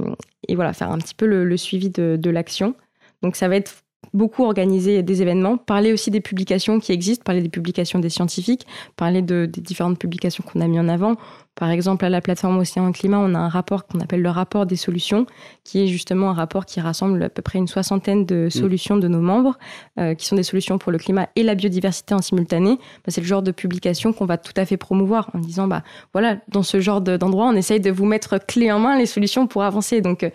[0.47, 2.75] et voilà, faire un petit peu le, suivi de l'action.
[3.21, 3.83] Donc ça va être
[4.13, 8.65] beaucoup organiser des événements, parler aussi des publications qui existent, parler des publications des scientifiques,
[8.97, 11.15] parler de, des différentes publications qu'on a mis en avant.
[11.55, 14.65] Par exemple, à la plateforme Océan Climat, on a un rapport qu'on appelle le rapport
[14.65, 15.25] des solutions,
[15.63, 18.49] qui est justement un rapport qui rassemble à peu près une soixantaine de mmh.
[18.51, 19.57] solutions de nos membres,
[19.99, 22.77] euh, qui sont des solutions pour le climat et la biodiversité en simultané.
[22.77, 25.83] Bah, c'est le genre de publication qu'on va tout à fait promouvoir en disant, bah
[26.13, 29.45] voilà, dans ce genre d'endroit, on essaye de vous mettre clé en main les solutions
[29.45, 30.01] pour avancer.
[30.01, 30.29] Donc, euh,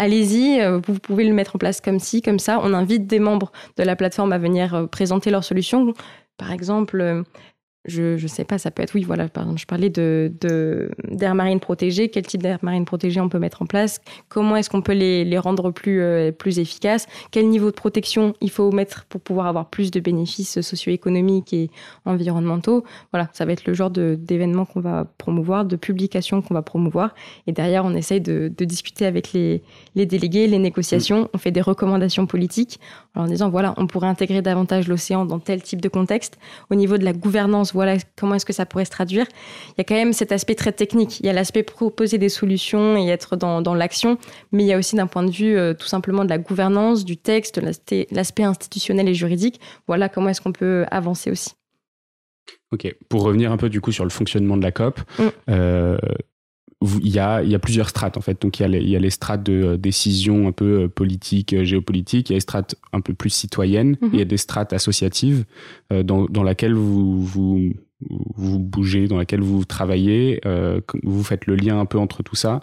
[0.00, 2.60] allez-y, euh, vous pouvez le mettre en place comme ci, comme ça.
[2.62, 5.94] On invite des membres de la plateforme à venir présenter leurs solutions.
[6.38, 7.24] Par exemple,
[7.86, 10.30] je ne sais pas, ça peut être, oui, voilà, par exemple, je parlais de,
[11.08, 14.68] d'air marine protégé, quel type d'air marine protégé on peut mettre en place, comment est-ce
[14.68, 18.70] qu'on peut les, les rendre plus, euh, plus efficaces, quel niveau de protection il faut
[18.70, 21.70] mettre pour pouvoir avoir plus de bénéfices socio-économiques et
[22.04, 22.84] environnementaux.
[23.12, 26.62] Voilà, ça va être le genre de, d'événements qu'on va promouvoir, de publications qu'on va
[26.62, 27.14] promouvoir.
[27.46, 29.62] Et derrière, on essaye de, de discuter avec les,
[29.94, 32.78] les délégués, les négociations, on fait des recommandations politiques
[33.14, 36.38] en disant, voilà, on pourrait intégrer davantage l'océan dans tel type de contexte.
[36.70, 39.26] Au niveau de la gouvernance, voilà comment est-ce que ça pourrait se traduire.
[39.68, 41.20] Il y a quand même cet aspect très technique.
[41.20, 44.18] Il y a l'aspect proposer des solutions et être dans, l'action,
[44.52, 47.04] mais il y a aussi d'un point de vue euh, tout simplement de la gouvernance,
[47.04, 47.60] du texte,
[48.10, 49.60] l'aspect institutionnel et juridique.
[49.86, 51.50] Voilà comment est-ce qu'on peut avancer aussi.
[52.72, 55.28] Ok, pour revenir un peu du coup sur le fonctionnement de la COP, mm.
[55.48, 55.98] euh,
[56.82, 58.40] il y, a, il y a plusieurs strates en fait.
[58.40, 61.62] Donc il y a les, y a les strates de euh, décision un peu politiques,
[61.62, 64.10] géopolitiques, il y a les strates un peu plus citoyennes, mm-hmm.
[64.12, 65.44] il y a des strates associatives
[65.90, 67.72] dans, dans laquelle vous, vous,
[68.36, 70.40] vous bougez, dans laquelle vous travaillez,
[71.02, 72.60] vous faites le lien un peu entre tout ça.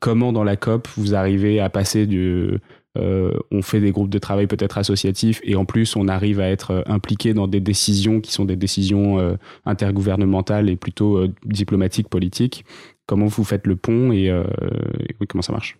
[0.00, 2.58] comment dans la COP vous arrivez à passer du
[2.96, 6.48] euh, on fait des groupes de travail peut-être associatifs et en plus on arrive à
[6.48, 9.34] être euh, impliqué dans des décisions qui sont des décisions euh,
[9.66, 12.64] intergouvernementales et plutôt diplomatiques, politiques.
[13.06, 15.78] Comment vous faites le pont et, et comment ça marche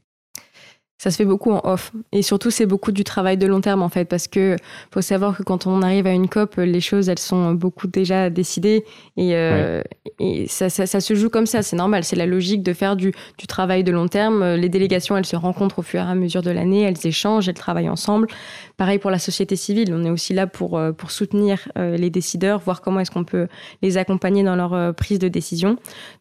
[0.98, 1.92] ça se fait beaucoup en off.
[2.12, 4.56] Et surtout, c'est beaucoup du travail de long terme, en fait, parce que
[4.92, 8.30] faut savoir que quand on arrive à une COP, les choses, elles sont beaucoup déjà
[8.30, 8.84] décidées.
[9.16, 9.82] Et, euh,
[10.20, 12.04] et ça, ça, ça, se joue comme ça, c'est normal.
[12.04, 14.54] C'est la logique de faire du, du, travail de long terme.
[14.54, 17.54] Les délégations, elles se rencontrent au fur et à mesure de l'année, elles échangent, elles
[17.54, 18.28] travaillent ensemble.
[18.76, 22.10] Pareil pour la société civile, on est aussi là pour, euh, pour soutenir euh, les
[22.10, 23.48] décideurs, voir comment est-ce qu'on peut
[23.82, 25.76] les accompagner dans leur prise de décision.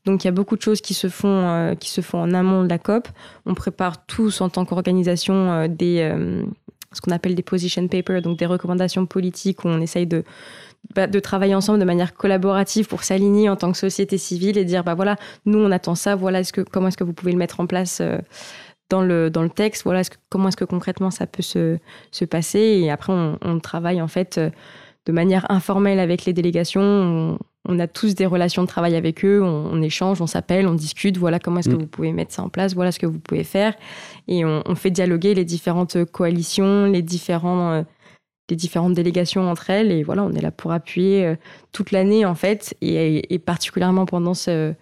[0.06, 2.64] Donc, il y a beaucoup de choses qui se font, qui se font en amont
[2.64, 3.08] de la COP.
[3.46, 6.44] On prépare tous en tant organisation euh, des euh,
[6.92, 10.24] ce qu'on appelle des position papers, donc des recommandations politiques où on essaye de,
[10.94, 14.66] bah, de travailler ensemble de manière collaborative pour s'aligner en tant que société civile et
[14.66, 17.32] dire bah voilà nous on attend ça voilà est-ce que comment est-ce que vous pouvez
[17.32, 18.20] le mettre en place euh,
[18.90, 21.80] dans le dans le texte voilà comment est-ce que concrètement ça peut se,
[22.12, 24.40] se passer et après on, travaille en fait
[25.06, 27.38] de manière informelle avec les délégations on
[27.80, 31.40] a tous des relations de travail avec eux, on, échange, on s'appelle, on discute, voilà
[31.40, 31.80] comment est-ce que mm.
[31.80, 33.74] vous pouvez mettre ça en place, voilà ce que vous pouvez faire.
[34.28, 37.84] Et on, fait dialoguer les différentes coalitions, les, différents, euh,
[38.50, 39.92] les différentes délégations entre elles.
[39.92, 41.36] Et voilà, on est là pour appuyer euh,
[41.72, 44.74] toute l'année en fait, et, et particulièrement pendant ce,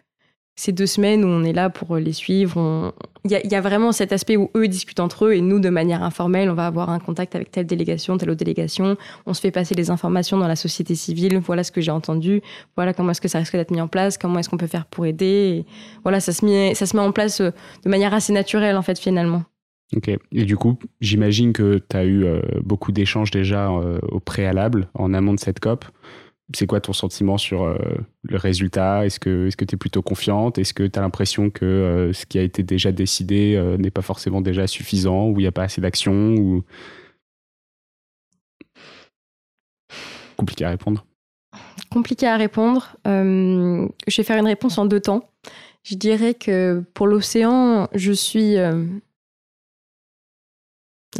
[0.62, 2.94] ces deux semaines où on est là pour les suivre.
[3.26, 6.04] Il y, a vraiment cet aspect où eux discutent entre eux et nous, de manière
[6.04, 8.96] informelle, on va avoir un contact avec telle délégation, telle autre délégation.
[9.26, 11.40] On se fait passer les informations dans la société civile.
[11.40, 12.44] Voilà ce que j'ai entendu.
[12.76, 14.20] Voilà comment est-ce que ça risque d'être mis en place.
[14.20, 15.66] Comment est-ce qu'on peut faire pour aider.
[16.04, 17.50] voilà, ça se, met, ça se met en place euh,
[17.84, 19.44] de manière assez naturelle, en fait, finalement.
[19.96, 20.10] Ok.
[20.32, 24.90] Et du coup, j'imagine que tu as eu euh, beaucoup d'échanges déjà euh, au préalable,
[24.94, 25.86] en amont de cette COP
[26.56, 27.78] c'est quoi ton sentiment sur euh,
[28.24, 29.06] le résultat?
[29.06, 30.58] Est-ce que tu es plutôt confiante?
[30.58, 33.92] Est-ce que tu as l'impression que euh, ce qui a été déjà décidé euh, n'est
[33.92, 36.64] pas forcément déjà suffisant ou il n'y a pas assez d'action.
[40.38, 41.06] Compliqué à répondre.
[41.90, 42.96] Compliqué à répondre.
[43.06, 43.88] je
[44.18, 45.30] vais faire une réponse en deux temps.
[45.84, 48.56] Je dirais que pour l'océan, je suis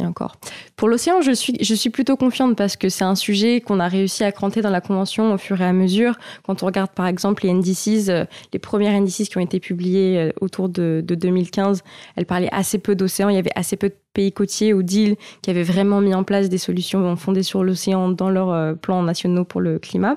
[0.00, 0.36] et encore.
[0.76, 3.88] Pour l'océan, je suis, je suis plutôt confiante parce que c'est un sujet qu'on a
[3.88, 6.18] réussi à cranter dans la Convention au fur et à mesure.
[6.46, 10.18] Quand on regarde par exemple les NDCs, euh, les premières NDCs qui ont été publiées
[10.18, 11.82] euh, autour de, de 2015,
[12.16, 13.28] elles parlaient assez peu d'océan.
[13.28, 16.24] Il y avait assez peu de pays côtiers ou d'îles qui avaient vraiment mis en
[16.24, 20.16] place des solutions fondées sur l'océan dans leurs euh, plans nationaux pour le climat.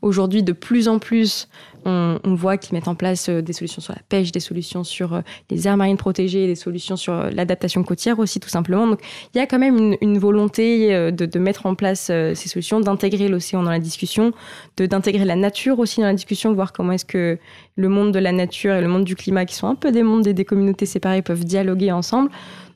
[0.00, 1.48] Aujourd'hui, de plus en plus,
[1.84, 5.14] on, voit qu'ils mettent en place euh, des solutions sur la pêche, des solutions sur
[5.14, 5.20] euh,
[5.50, 8.86] les aires marines protégées, des solutions sur l'adaptation côtière aussi, tout simplement.
[8.86, 9.00] Donc,
[9.34, 13.62] il y a quand même une, volonté de, mettre en place ces solutions, d'intégrer l'océan
[13.62, 14.32] dans la discussion,
[14.76, 17.38] d'intégrer la nature aussi dans la discussion, voir comment est-ce que
[17.76, 20.02] le monde de la nature et le monde du climat, qui sont un peu des
[20.02, 22.30] mondes et des communautés séparées, peuvent dialoguer ensemble.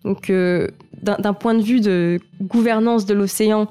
[0.05, 0.33] Donc,
[1.03, 3.69] d'un point de vue de gouvernance de l'océan,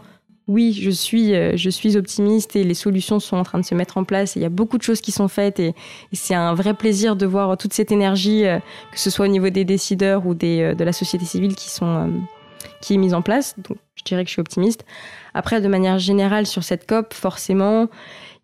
[0.52, 3.74] oui, je suis, euh, je suis optimiste et les solutions sont en train de se
[3.74, 4.36] mettre en place.
[4.36, 5.74] il y a beaucoup de choses qui sont faites et,
[6.12, 8.60] c'est un vrai plaisir de voir toute cette énergie, euh,
[8.92, 11.70] que ce soit au niveau des décideurs ou des, euh, de la société civile, qui
[11.70, 12.12] sont,
[12.82, 13.56] qui est mise en place.
[13.60, 14.86] Donc, je dirais que je suis optimiste.
[15.34, 17.88] Après, de manière générale, sur cette COP, forcément,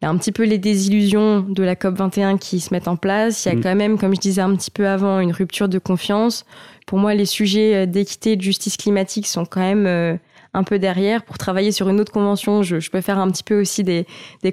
[0.02, 2.88] il y a un petit peu les désillusions de la COP 21 qui se mettent
[2.88, 3.46] en place.
[3.46, 3.62] Il y a mm.
[3.64, 6.46] quand même, comme je disais un petit peu avant, une rupture de confiance.
[6.86, 10.20] Pour moi, les sujets d'équité et de justice climatique sont quand même
[10.54, 12.64] un peu derrière pour travailler sur une autre convention.
[12.64, 14.06] Je, peux faire un petit peu aussi des,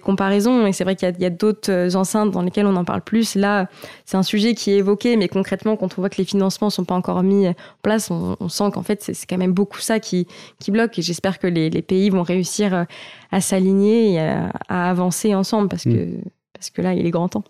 [0.03, 0.67] comparaisons.
[0.67, 3.35] Et c'est vrai qu'il y a, d'autres euh, enceintes dans lesquelles on en parle plus.
[3.35, 3.69] Là,
[4.05, 6.85] c'est un sujet qui est évoqué, mais concrètement, quand on voit que les financements sont
[6.85, 10.27] pas encore mis en place, on, sent qu'en fait, c'est quand même beaucoup ça qui,
[10.59, 10.99] qui bloque.
[10.99, 12.85] Et j'espère que les, pays vont réussir euh,
[13.31, 16.23] à s'aligner et à, avancer ensemble parce, que, mm.
[16.53, 17.45] parce que là, il est grand temps.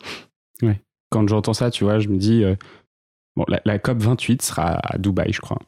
[0.62, 0.80] Ouais.
[1.10, 2.56] Quand j'entends ça, tu vois, je me dis, euh,
[3.36, 5.58] bon, la, la COP 28 sera à Dubaï, je crois.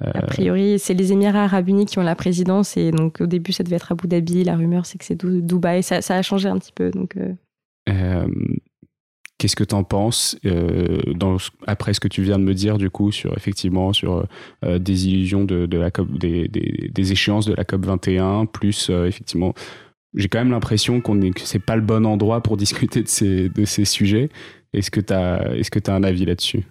[0.00, 3.52] A priori, c'est les Émirats arabes unis qui ont la présidence et donc au début
[3.52, 4.44] ça devait être Abu Dhabi.
[4.44, 5.82] La rumeur c'est que c'est Dubaï.
[5.82, 6.90] Ça, ça, a changé un petit peu.
[6.90, 7.16] Donc.
[7.16, 7.32] Euh.
[7.88, 8.26] Euh,
[9.38, 12.78] qu'est-ce que tu en penses euh, dans, après ce que tu viens de me dire
[12.78, 14.26] du coup sur effectivement sur
[14.64, 18.90] des illusions de, de la COP, des, des, des, échéances de la COP 21 plus
[18.90, 19.54] effectivement
[20.16, 23.08] j'ai quand même l'impression qu'on est que c'est pas le bon endroit pour discuter de
[23.08, 24.30] ces de ces sujets.
[24.72, 26.64] Est-ce que tu as est-ce que tu as un avis là-dessus?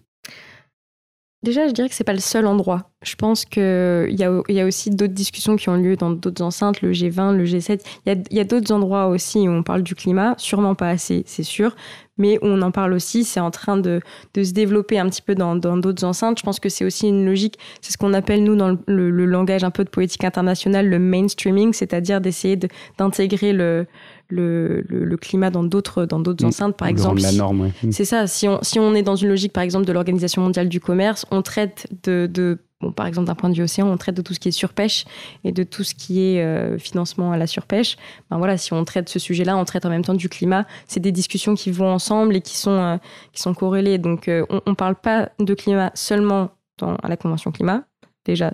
[1.45, 2.89] Déjà, je dirais que c'est pas le seul endroit.
[3.03, 6.41] Je pense qu'il y a, y a aussi d'autres discussions qui ont lieu dans d'autres
[6.41, 7.81] enceintes, le G20, le G7.
[8.07, 11.43] Il y a, d'autres endroits aussi où on parle du climat, sûrement pas assez, c'est
[11.43, 11.75] sûr,
[12.17, 13.23] mais on en parle aussi.
[13.23, 14.01] C'est en train de,
[14.35, 16.39] se développer un petit peu dans d'autres enceintes.
[16.39, 19.63] Je pense que c'est aussi une logique, c'est ce qu'on appelle, nous, dans le, langage
[19.63, 22.57] un peu de politique internationale, le mainstreaming, c'est-à-dire d'essayer
[22.97, 23.85] d'intégrer le,
[24.29, 26.47] le, le, climat dans d'autres dans d'autres mm.
[26.47, 27.91] enceintes par exemple la norme mm.
[27.91, 30.67] c'est ça si on si on est dans une logique par exemple de l'organisation mondiale
[30.67, 33.95] du commerce on traite de, de Bon, par exemple, d'un point de vue océan, on
[33.95, 35.05] traite de tout ce qui est surpêche
[35.45, 37.95] et de tout ce qui est euh, financement à la surpêche.
[38.29, 40.65] Ben voilà, si on traite ce sujet-là, on traite en même temps du climat.
[40.85, 42.97] C'est des discussions qui vont ensemble et qui sont, euh,
[43.31, 43.97] qui sont corrélées.
[43.97, 47.83] Donc, euh, on ne parle pas de climat seulement dans, à la Convention climat.
[48.25, 48.53] Déjà,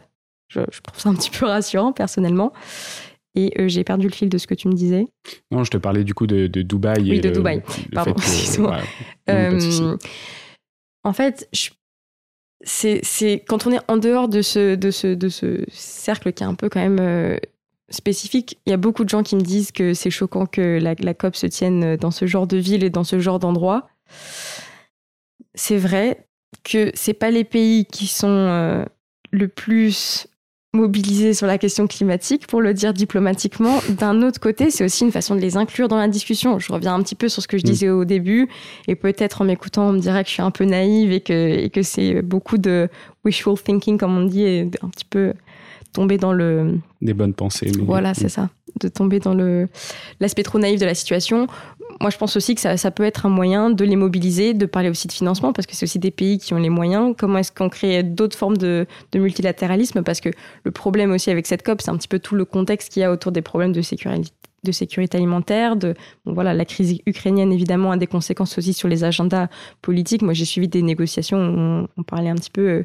[0.49, 2.53] je, je trouve ça un petit peu rassurant, personnellement.
[3.35, 5.07] Et euh, j'ai perdu le fil de ce que tu me disais.
[5.51, 7.09] Non, je te parlais du coup de, de Dubaï.
[7.09, 7.61] Oui, de Dubaï.
[7.93, 8.15] Pardon,
[9.29, 9.97] euh,
[11.03, 11.49] en fait,
[12.63, 16.45] c'est quand on est en dehors de ce, de, ce, de ce cercle qui est
[16.47, 17.37] un peu quand même euh,
[17.89, 20.93] spécifique, il y a beaucoup de gens qui me disent que c'est choquant que la,
[20.99, 23.87] la, COP se tienne dans ce genre de ville et dans ce genre d'endroit.
[25.53, 26.27] C'est vrai
[26.63, 28.85] que c'est pas les pays qui sont
[29.31, 30.27] le plus
[30.73, 33.79] mobilisés sur la question climatique, pour le dire diplomatiquement.
[33.89, 36.59] D'un autre côté, c'est aussi une façon de les inclure dans la discussion.
[36.59, 37.69] Je reviens un petit peu sur ce que je mm.
[37.69, 38.47] disais au début,
[38.87, 41.33] et peut-être en m'écoutant, on me dirait que je suis un peu naïve et que,
[41.33, 42.87] et que c'est beaucoup de
[43.25, 45.33] wishful thinking, comme on dit, et un petit peu
[45.93, 46.79] tomber dans le...
[47.01, 47.71] Des bonnes pensées.
[47.79, 48.49] Voilà, c'est ça.
[48.79, 49.35] De tomber dans
[50.19, 51.47] l'aspect trop naïf de la situation
[52.01, 54.89] moi, je pense aussi que ça, peut être un moyen de les mobiliser, de parler
[54.89, 57.13] aussi de financement, parce que c'est aussi des pays qui ont les moyens.
[57.17, 60.01] Comment est-ce qu'on crée d'autres formes de, multilatéralisme?
[60.01, 60.29] Parce que
[60.63, 63.03] le problème aussi avec cette COP, c'est un petit peu tout le contexte qu'il y
[63.03, 64.31] a autour des problèmes de sécurité
[64.63, 69.03] de sécurité alimentaire, de voilà la crise ukrainienne évidemment a des conséquences aussi sur les
[69.03, 69.47] agendas
[69.81, 70.21] politiques.
[70.21, 72.83] Moi j'ai suivi des négociations où on, parlait un petit peu euh,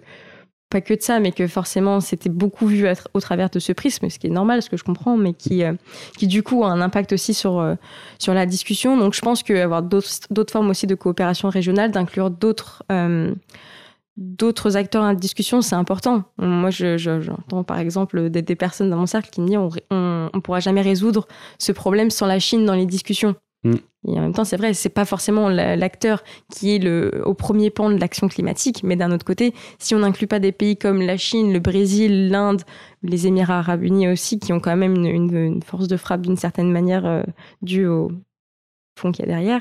[0.69, 4.09] pas que de ça, mais que forcément c'était beaucoup vu au travers de ce prisme,
[4.11, 5.75] ce qui est normal, ce que je comprends, mais qui, euh,
[6.19, 7.75] qui du coup a un impact aussi sur, euh,
[8.19, 8.97] sur la discussion.
[8.97, 13.35] Donc je pense qu'avoir d'autres formes aussi de coopération régionale, d'inclure d'autres euh,
[14.17, 16.25] d'autres acteurs dans la discussion, c'est important.
[16.39, 19.59] Moi, j'entends par exemple des, des, personnes dans mon cercle qui me disent
[19.91, 23.37] on ne pourra jamais résoudre ce problème sans la Chine dans les discussions.
[23.65, 23.75] Mm.
[24.07, 27.71] Et en même temps, c'est vrai, c'est pas forcément l'acteur qui est le, au premier
[27.71, 31.03] pan de l'action climatique, mais d'un autre côté, si on n'inclut pas des pays comme
[31.03, 32.63] la Chine, le Brésil, l'Inde,
[33.03, 36.71] les Émirats arabes unis aussi, qui ont quand même une, force de frappe d'une certaine
[36.71, 37.23] manière euh,
[37.63, 38.13] due au,
[39.01, 39.61] fond qu'il y a derrière,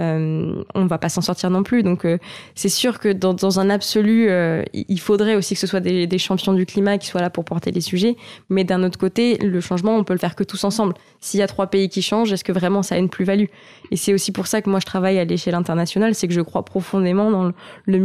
[0.00, 1.82] euh, on va pas s'en sortir non plus.
[1.82, 2.18] Donc euh,
[2.54, 6.52] c'est sûr que dans, un absolu, euh, il faudrait aussi que ce soit des, champions
[6.52, 8.16] du climat qui soient là pour porter les sujets.
[8.48, 10.94] Mais d'un autre côté, le changement, on peut le faire que tous ensemble.
[11.20, 13.46] S'il y a trois pays qui changent, est-ce que vraiment ça a une plus-value?
[13.90, 16.40] Et c'est aussi pour ça que moi je travaille à l'échelle internationale, c'est que je
[16.40, 17.52] crois profondément dans
[17.86, 17.98] le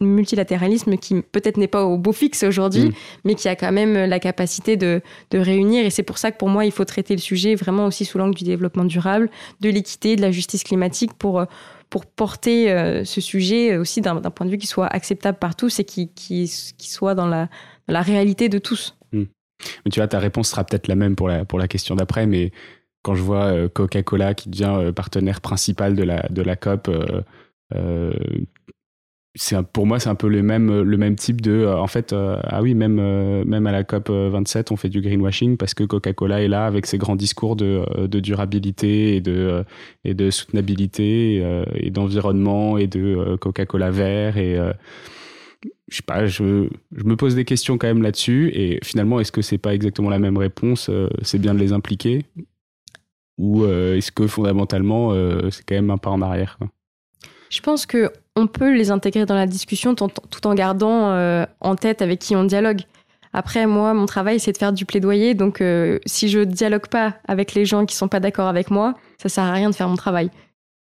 [0.00, 2.92] multilatéralisme qui peut-être n'est pas au beau fixe aujourd'hui, mm.
[3.24, 5.00] mais qui a quand même la capacité de,
[5.30, 5.84] de réunir.
[5.84, 8.18] Et c'est pour ça que pour moi, il faut traiter le sujet vraiment aussi sous
[8.18, 11.44] l'angle du développement durable, de l'équité de la justice climatique pour, euh,
[11.90, 15.78] pour porter euh, ce sujet aussi d'un point de vue qui soit acceptable par tous
[15.78, 17.48] et qui, qui, soit dans la,
[17.88, 18.96] la, réalité de tous.
[19.12, 19.24] Hmm.
[19.90, 22.50] Tu vois, ta réponse sera peut-être la même pour la, pour la question d'après, mais
[23.02, 26.90] quand je vois euh, Coca-Cola qui devient partenaire principal de la, de la COP,
[29.34, 32.12] c'est pour moi c'est un peu le même le même type de euh, en fait
[32.12, 35.72] euh, ah oui même euh, même à la COP 27 on fait du greenwashing parce
[35.72, 39.64] que Coca-Cola est là avec ses grands discours de, de durabilité et de
[40.04, 41.42] et de soutenabilité
[41.76, 44.58] et, d'environnement et de Coca-Cola vert et
[45.88, 48.50] je sais pas, je, je, me pose des questions quand même là-dessus.
[48.54, 50.90] Et finalement, est-ce que c'est pas exactement la même réponse
[51.20, 52.24] C'est bien de les impliquer?
[53.38, 55.12] Ou est-ce que fondamentalement,
[55.50, 56.58] c'est quand même un pas en arrière
[57.50, 60.10] Je pense que on peut les intégrer dans la discussion tout,
[60.44, 62.82] en gardant en tête avec qui on dialogue.
[63.32, 65.34] Après, moi, mon travail, c'est de faire du plaidoyer.
[65.34, 68.94] Donc, euh, si je dialogue pas avec les gens qui sont pas d'accord avec moi,
[69.20, 70.30] ça sert à rien de faire mon travail.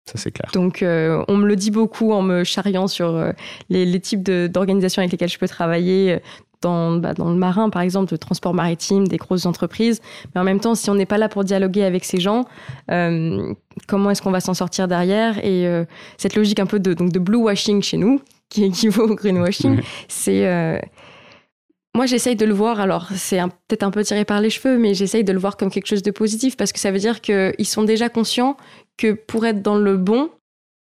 [0.09, 0.49] Ça, c'est clair.
[0.55, 3.33] Donc, euh, on me le dit beaucoup en me charriant sur euh,
[3.69, 6.21] les, types d'organisations avec lesquelles je peux travailler.
[6.67, 10.01] Dans, bah, dans, le marin, par exemple, le transport maritime, des grosses entreprises.
[10.35, 12.45] Mais en même temps, si on n'est pas là pour dialoguer avec ces gens,
[12.89, 15.39] comment est-ce qu'on va s'en sortir derrière?
[15.45, 15.67] Et
[16.17, 19.81] cette logique un peu de, donc de blue washing chez nous, qui équivaut au greenwashing,
[20.09, 20.45] c'est
[21.97, 24.93] moi, j'essaye de le voir, alors c'est peut-être un peu tiré par les cheveux, mais
[24.93, 27.67] j'essaye de le voir comme quelque chose de positif parce que ça veut dire qu'ils
[27.67, 28.59] sont déjà conscients
[28.99, 30.29] que pour être dans le bon,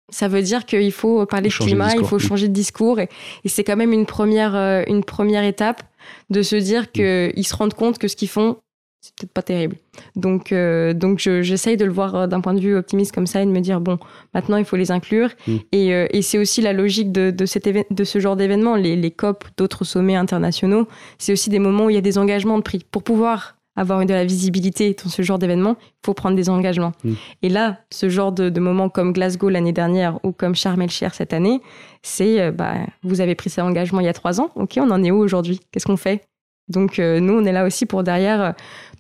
[0.09, 2.99] ça veut dire qu'il faut parler de climat, il faut changer de discours.
[2.99, 3.09] Et,
[3.45, 5.83] c'est quand même une première, euh, une première étape
[6.29, 8.57] de se dire qu'ils se rendent compte que ce qu'ils font,
[9.03, 9.75] c'est peut-être pas terrible.
[10.15, 13.41] Donc, euh, donc j'essaye de le voir euh, d'un point de vue optimiste comme ça
[13.43, 13.99] et de me dire, bon,
[14.33, 15.29] maintenant il faut les inclure.
[15.45, 15.55] Mm.
[15.73, 18.77] Et, euh, et c'est aussi la logique de, de, cet de ce genre d'événement.
[18.77, 20.87] Les, les COP, d'autres sommets internationaux,
[21.17, 22.85] c'est aussi des moments où il y a des engagements de prix.
[22.91, 26.91] Pour pouvoir avoir de la visibilité dans ce genre d'événement, il faut prendre des engagements.
[27.03, 27.13] Mm.
[27.41, 31.13] Et là, ce genre de, de moments comme Glasgow l'année dernière ou comme Sharm el-Sheikh
[31.13, 31.61] cette année,
[32.01, 35.03] c'est, bah, vous avez pris cet engagement il y a trois ans, ok, on en
[35.03, 35.59] est où aujourd'hui?
[35.71, 36.23] Qu'est-ce qu'on fait?
[36.69, 38.51] Donc euh, nous, on est là aussi pour derrière, euh,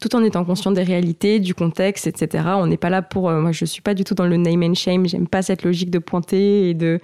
[0.01, 2.43] tout en étant conscient des réalités, du contexte, etc.
[2.57, 3.29] On n'est pas là pour...
[3.29, 5.07] Euh, moi, je suis pas du tout dans le name and shame.
[5.07, 6.99] J'aime pas cette logique de pointer et de...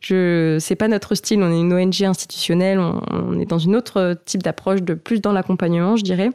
[0.00, 1.42] Je, c'est pas notre style.
[1.42, 2.78] On est une ONG institutionnelle.
[2.78, 6.30] On, est dans une autre type d'approche, de plus dans l'accompagnement, je dirais.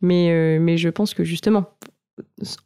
[0.00, 1.64] Mais, mais je pense que justement,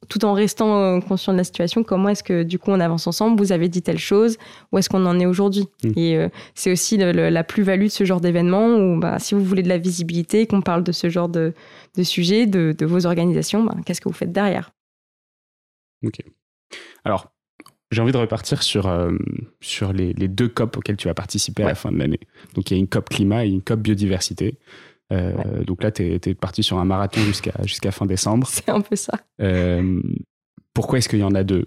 [0.09, 3.07] tout en restant euh, conscient de la situation, comment est-ce que du coup on avance
[3.07, 4.37] ensemble Vous avez dit telle chose,
[4.71, 5.69] où est-ce qu'on en est aujourd'hui?
[5.85, 5.91] Mmh.
[5.97, 9.63] Et euh, c'est aussi la plus-value de ce genre d'événement où bah, si vous voulez
[9.63, 11.55] de la visibilité, qu'on parle de ce genre de,
[11.97, 14.73] de sujet, de, vos organisations, bah, qu'est-ce que vous faites derrière?
[16.05, 16.19] Ok.
[17.05, 17.32] Alors,
[17.93, 19.13] j'ai envie de repartir sur, euh,
[19.61, 22.21] sur les, deux COP auxquels tu vas participer à la fin de l'année.
[22.55, 24.59] Donc il y a une COP climat et une COP biodiversité.
[25.13, 28.47] Euh, donc là, tu es, parti sur un marathon jusqu'à jusqu'à fin décembre.
[28.51, 29.13] C'est un peu ça.
[29.41, 30.01] Euh,
[30.75, 31.67] pourquoi est-ce qu'il y en a deux?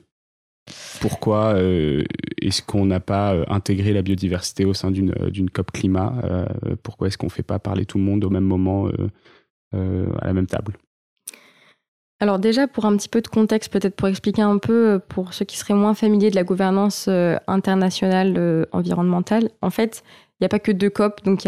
[0.99, 2.03] Pourquoi euh,
[2.41, 6.47] est-ce qu'on n'a pas intégré la biodiversité au sein d'une COP climat?
[6.81, 8.89] Pourquoi est-ce qu'on ne fait pas parler tout le monde au même moment
[9.71, 10.73] à la même table?
[12.25, 15.45] Alors déjà, pour un petit peu de contexte, peut-être pour expliquer un peu, pour ceux
[15.45, 17.07] qui seraient moins familiers de la gouvernance
[17.47, 21.45] internationale environnementale, en fait, il n'y a pas que deux COP, donc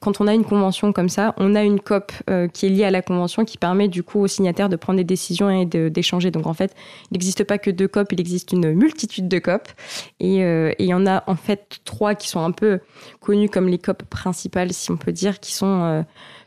[0.00, 2.84] quand on a une convention comme ça, on a une COP euh, qui est liée
[2.84, 6.30] à la convention qui permet du coup aux signataires de prendre des décisions et d'échanger.
[6.30, 6.74] Donc en fait,
[7.10, 9.68] il n'existe pas que deux COP, il existe une multitude de COP.
[10.22, 12.80] Euh, et, il y en a en fait trois qui sont un peu
[13.20, 16.02] connues comme les COP principales, si on peut dire, qui sont euh,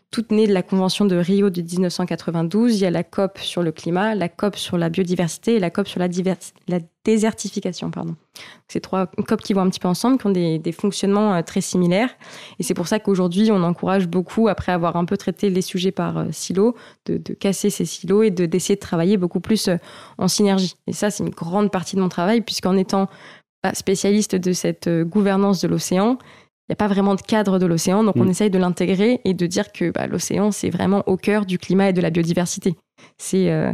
[0.10, 2.76] toutes nées de la Convention de Rio de 1992.
[2.76, 5.70] Il y a la COP sur le climat, la COP sur la biodiversité et la
[5.70, 6.08] COP sur la,
[7.04, 7.92] désertification.
[7.92, 8.16] Pardon.
[8.70, 11.62] Ces trois COP qui vont un petit peu ensemble, qui ont des, fonctionnements euh, très
[11.62, 12.10] similaires.
[12.60, 15.92] Et c'est pour ça qu'aujourd'hui, on encourage beaucoup, après avoir un peu traité les sujets
[15.92, 19.76] par euh, silo, de, casser ces silos et d'essayer de, travailler beaucoup plus euh,
[20.18, 20.76] en synergie.
[20.88, 23.10] Et ça, c'est une grande partie de mon travail, puisqu'en étant
[23.74, 26.18] spécialiste de cette gouvernance de l'océan,
[26.70, 28.30] n'y a pas vraiment de cadre de l'océan, donc on mm.
[28.30, 31.90] essaye de l'intégrer et de dire que bah, l'océan, c'est vraiment au cœur du climat
[31.90, 32.76] et de la biodiversité.
[33.18, 33.72] C'est euh,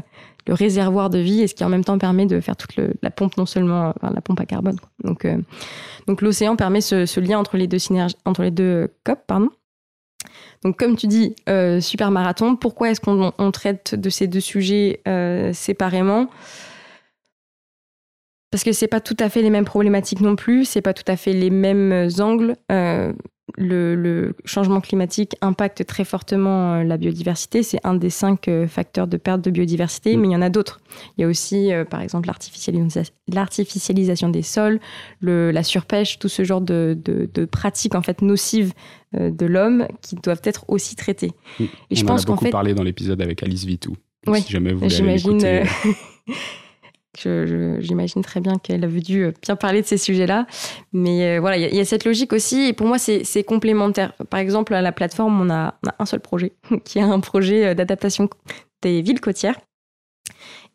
[0.48, 3.12] le réservoir de vie et ce qui en même temps permet de faire toute la
[3.12, 4.78] pompe, non seulement la pompe à carbone.
[5.04, 5.38] Donc, euh,
[6.08, 9.50] donc l'océan permet ce, lien entre les deux synergies, entre les deux COP, pardon.
[10.64, 12.56] Donc, comme tu dis, euh, super marathon.
[12.56, 15.02] Pourquoi est-ce qu'on traite de ces deux sujets
[15.54, 16.30] séparément?
[18.54, 21.12] Parce que c'est pas tout à fait les mêmes problématiques non plus, c'est pas tout
[21.12, 22.56] à fait les mêmes angles.
[22.72, 23.12] Euh,
[23.58, 27.64] le, changement climatique impacte très fortement euh, la biodiversité.
[27.64, 30.22] C'est un des cinq euh, facteurs de perte de biodiversité, mm.
[30.22, 30.82] mais il y en a d'autres.
[31.18, 32.30] Il y a aussi, par exemple,
[33.28, 34.80] l'artificialisation des sols,
[35.24, 36.96] la surpêche, tout ce genre de,
[37.50, 38.74] pratiques en fait nocives
[39.14, 41.32] de l'homme qui doivent être aussi traitées.
[41.60, 41.64] Mm.
[41.90, 43.98] Et je pense a beaucoup parlé dans l'épisode avec Alice Vitou.
[44.28, 45.42] Oui, si jamais vous j'imagine.
[47.18, 50.48] J'imagine très bien qu'elle a dû bien parler de ces sujets-là.
[50.94, 52.68] Mais euh, voilà, il y, a cette logique aussi.
[52.68, 54.14] Et pour moi, c'est complémentaire.
[54.30, 56.54] Par exemple, à la plateforme, on a, un seul projet,
[56.86, 58.30] qui est un projet euh, d'adaptation
[58.82, 59.56] des villes côtières.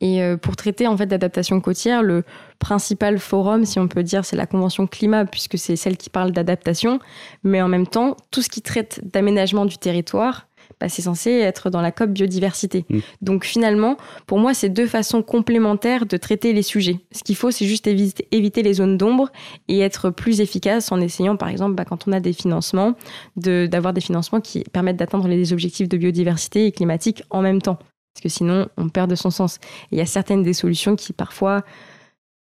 [0.00, 2.22] Et euh, pour traiter en fait d'adaptation côtière, le
[2.60, 6.30] principal forum, si on peut dire, c'est la Convention climat, puisque c'est celle qui parle
[6.30, 7.00] d'adaptation.
[7.42, 10.47] Mais en même temps, tout ce qui traite d'aménagement du territoire,
[10.80, 12.84] bah, c'est censé être dans la COP biodiversité.
[12.88, 12.98] Mm.
[13.22, 17.00] Donc finalement, pour moi, c'est deux façons complémentaires de traiter les sujets.
[17.12, 19.30] Ce qu'il faut, c'est juste éviter, éviter les zones d'ombre
[19.68, 22.94] et être plus efficace en essayant, par exemple, bah, quand on a des financements,
[23.36, 27.78] d'avoir des financements qui permettent d'atteindre les objectifs de biodiversité et climatique en même temps.
[28.14, 29.56] Parce que sinon, on perd de son sens.
[29.90, 31.62] Et il y a certaines des solutions qui parfois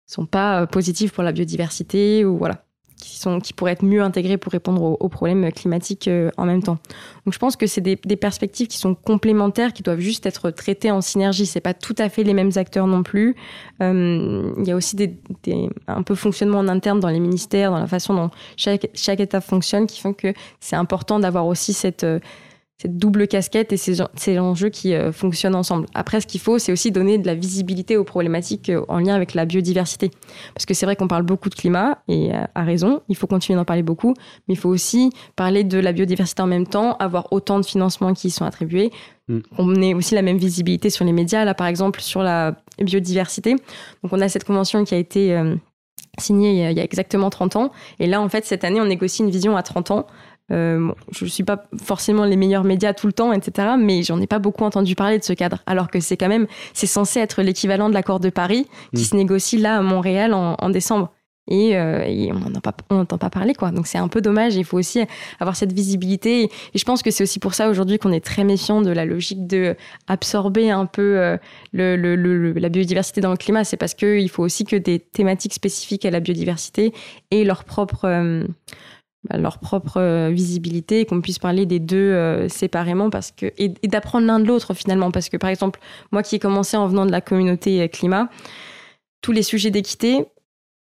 [0.05, 2.64] sont pas euh, positives pour la biodiversité ou voilà
[2.97, 6.77] qui, pourraient être mieux intégrées pour répondre aux, problèmes climatiques euh, en même temps.
[7.25, 10.91] Donc je pense que c'est des, perspectives qui sont complémentaires, qui doivent juste être traitées
[10.91, 11.45] en synergie.
[11.45, 13.35] C'est pas tout à fait les mêmes acteurs non plus.
[13.81, 15.13] Euh, il y a aussi des,
[15.87, 19.41] un peu fonctionnement en interne dans les ministères, dans la façon dont chaque, chaque État
[19.41, 22.05] fonctionne, qui font que c'est important d'avoir aussi cette
[22.77, 25.85] cette double casquette et ces, ces enjeux qui euh, fonctionnent ensemble.
[25.93, 29.15] Après, ce qu'il faut, c'est aussi donner de la visibilité aux problématiques euh, en lien
[29.15, 30.11] avec la biodiversité.
[30.53, 33.27] Parce que c'est vrai qu'on parle beaucoup de climat, et euh, à raison, il faut
[33.27, 34.13] continuer d'en parler beaucoup,
[34.47, 38.13] mais il faut aussi parler de la biodiversité en même temps, avoir autant de financements
[38.13, 38.91] qui y sont attribués,
[39.29, 39.39] mm.
[39.55, 43.53] qu'on ait aussi la même visibilité sur les médias, là par exemple sur la biodiversité.
[44.03, 45.41] Donc on a cette convention qui a été...
[46.17, 47.71] signée il y a exactement 30 ans.
[47.99, 50.07] Et là, en fait, cette année, on négocie une vision à 30 ans
[50.51, 53.69] euh, je ne suis pas forcément les meilleurs médias tout le temps, etc.
[53.79, 56.47] Mais j'en ai pas beaucoup entendu parler de ce cadre, alors que c'est quand même,
[56.73, 59.05] c'est censé être l'équivalent de l'accord de Paris qui mm.
[59.05, 61.11] se négocie là à Montréal en, décembre.
[61.47, 62.49] Et, euh, on
[62.95, 63.69] n'entend pas, parler, quoi.
[63.69, 64.55] Donc c'est un peu dommage.
[64.55, 65.01] Il faut aussi
[65.39, 66.43] avoir cette visibilité.
[66.43, 69.05] Et, je pense que c'est aussi pour ça aujourd'hui qu'on est très méfiant de la
[69.05, 69.75] logique de
[70.07, 71.37] absorber un peu euh,
[71.71, 73.63] le, la biodiversité dans le climat.
[73.63, 76.93] C'est parce qu'il faut aussi que des thématiques spécifiques à la biodiversité
[77.29, 78.94] aient leur propre bah,
[79.33, 83.69] leur propre euh, visibilité et qu'on puisse parler des deux euh, séparément parce que et,
[83.87, 85.11] d'apprendre l'un de l'autre finalement.
[85.11, 85.79] Parce que par exemple
[86.11, 88.29] moi qui ai commencé en venant de la communauté euh, climat
[89.21, 90.25] tous les sujets d'équité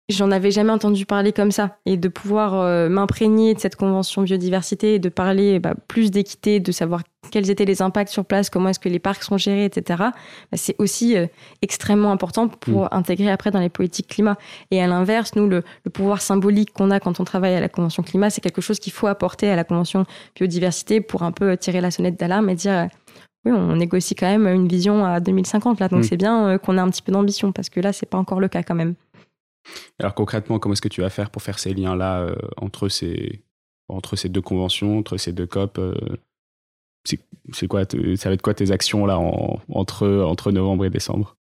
[0.10, 1.78] j'en avais jamais entendu parler comme ça.
[1.86, 6.60] Et de pouvoir euh, m'imprégner de cette convention biodiversité et de parler bah, plus d'équité,
[6.60, 7.01] de savoir
[7.32, 10.14] quels étaient les impacts sur place, comment est-ce que les parcs sont gérés, etc., bah,
[10.53, 11.26] c'est aussi euh,
[11.62, 12.89] extrêmement important pour mm.
[12.91, 14.38] intégrer après dans les politiques climat.
[14.72, 18.03] Et à l'inverse, nous, le, pouvoir symbolique qu'on a quand on travaille à la convention
[18.03, 21.82] climat, c'est quelque chose qu'il faut apporter à la convention biodiversité pour un peu tirer
[21.82, 22.89] la sonnette d'alarme et dire
[23.45, 26.03] oui, on négocie quand même une vision à 2050 là, donc mm.
[26.03, 28.39] c'est bien euh, qu'on ait un petit peu d'ambition parce que là, c'est pas encore
[28.39, 28.95] le cas quand même.
[29.99, 33.43] Alors concrètement, comment est-ce que tu vas faire pour faire ces liens-là euh, entre, ces,
[34.30, 35.93] deux conventions, entre ces deux COP euh,
[37.53, 37.84] c'est quoi,
[38.16, 41.38] ça va être quoi tes actions là entre, entre novembre et décembre?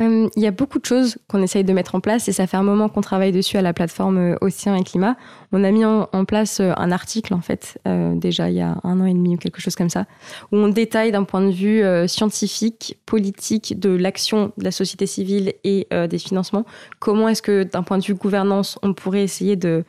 [0.00, 2.46] Euh, il y a beaucoup de choses qu'on essaye de mettre en place et ça
[2.46, 5.16] fait un moment qu'on travaille dessus à la plateforme euh, Océan et Climat.
[5.52, 9.00] On a mis en, place euh, un article en fait déjà il y a un
[9.00, 10.06] an et demi ou quelque chose comme ça
[10.50, 15.54] où on détaille d'un point de vue scientifique, politique de l'action de la société civile
[15.62, 16.64] et des financements
[16.98, 19.84] comment est-ce que d'un point de vue gouvernance on pourrait essayer de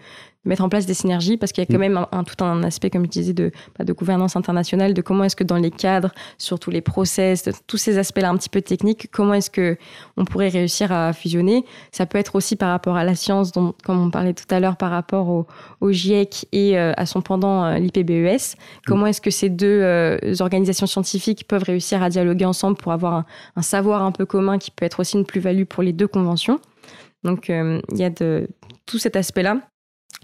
[0.48, 1.94] mettre en place des synergies parce qu'il y a quand mm.
[1.94, 5.24] même un, tout un aspect, comme je disais, de, bah, de gouvernance internationale, de comment
[5.24, 8.62] est-ce que dans les cadres, sur tous les process, tous ces aspects-là un petit peu
[8.62, 9.78] techniques, comment est-ce que
[10.16, 11.66] on pourrait réussir à fusionner.
[11.92, 14.60] Ça peut être aussi par rapport à la science, dont, comme on parlait tout à
[14.60, 15.48] l'heure, par rapport au,
[15.82, 18.56] au GIEC et euh, à son pendant euh, l'IPBES.
[18.86, 23.14] Comment est-ce que ces deux euh, organisations scientifiques peuvent réussir à dialoguer ensemble pour avoir
[23.14, 23.26] un,
[23.56, 26.60] un savoir un peu commun qui peut être aussi une plus-value pour les deux conventions.
[27.24, 28.48] Donc il y a de,
[28.86, 29.62] tout cet aspect-là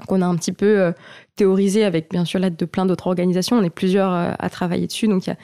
[0.08, 0.92] qu'on a un petit peu euh,
[1.36, 3.58] théorisé avec bien sûr l'aide de plein d'autres organisations.
[3.58, 5.38] On est plusieurs euh, à travailler dessus, donc il y a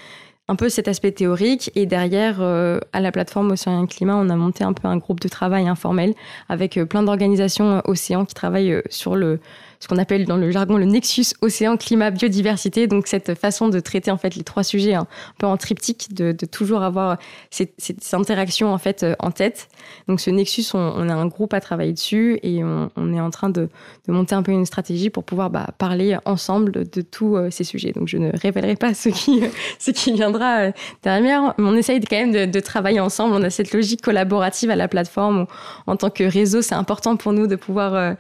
[0.47, 4.36] un peu cet aspect théorique et derrière euh, à la plateforme Océan Climat, on a
[4.36, 6.16] monté un peu un groupe de travail informel
[6.47, 9.39] avec plein d'organisations océans qui travaillent sur le
[9.80, 12.88] ce qu'on appelle dans le jargon le nexus océan, climat, biodiversité.
[12.88, 15.07] Donc cette façon de traiter en fait les trois sujets un
[15.38, 17.17] peu en triptyque, de, toujours avoir
[17.49, 17.73] ces,
[18.11, 19.69] interactions en fait euh, en tête.
[20.07, 23.49] Donc ce nexus, on, a un groupe à travailler dessus et on, est en train
[23.49, 23.69] de,
[24.07, 27.93] monter un peu une stratégie pour pouvoir bah, parler ensemble de tous euh, ces sujets.
[27.93, 29.41] Donc je ne révélerai pas ce qui,
[29.80, 30.71] ce qui viendra euh,
[31.03, 33.34] derrière, mais on essaye quand même de, travailler ensemble.
[33.36, 35.45] On a cette logique collaborative à la plateforme où
[35.88, 38.15] en tant que réseau, c'est important pour nous de pouvoir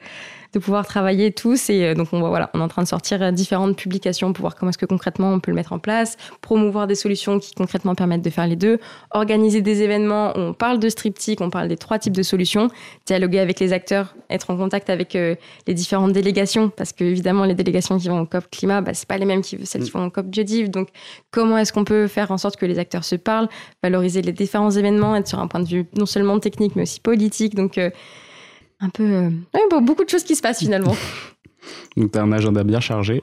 [0.53, 1.69] de pouvoir travailler tous.
[1.69, 4.41] Et euh, donc, on, voilà, on est en train de sortir euh, différentes publications pour
[4.41, 7.53] voir comment est-ce que concrètement on peut le mettre en place, promouvoir des solutions qui
[7.53, 8.79] concrètement permettent de faire les deux,
[9.11, 12.69] organiser des événements où on parle de striptique, on parle des trois types de solutions,
[13.05, 15.35] dialoguer avec les acteurs, être en contact avec euh,
[15.67, 19.07] les différentes délégations, parce que évidemment, les délégations qui vont au COP climat, bah, c'est
[19.07, 20.69] pas les mêmes que celles qui vont au COP biodiv.
[20.69, 20.89] Donc,
[21.31, 23.49] comment est-ce qu'on peut faire en sorte que les acteurs se parlent,
[23.83, 26.99] valoriser les différents événements, être sur un point de vue non seulement technique, mais aussi
[26.99, 27.55] politique.
[27.55, 27.79] Donc,
[28.79, 29.03] un peu.
[29.03, 29.29] Euh,
[29.81, 30.95] beaucoup de choses qui se passent finalement.
[31.97, 33.21] Donc, tu as un agenda bien chargé.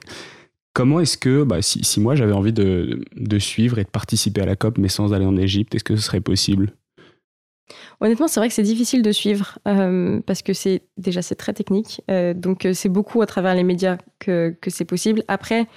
[0.73, 4.45] Comment est-ce que, bah, si, moi j'avais envie de, de, suivre et de participer à
[4.45, 6.73] la COP, mais sans aller en Égypte, est-ce que ce serait possible?
[7.99, 11.53] Honnêtement, c'est vrai que c'est difficile de suivre euh, parce que c'est déjà c'est très
[11.53, 12.01] technique.
[12.11, 15.23] Euh, donc c'est beaucoup à travers les médias que, que c'est possible.
[15.27, 15.67] Après,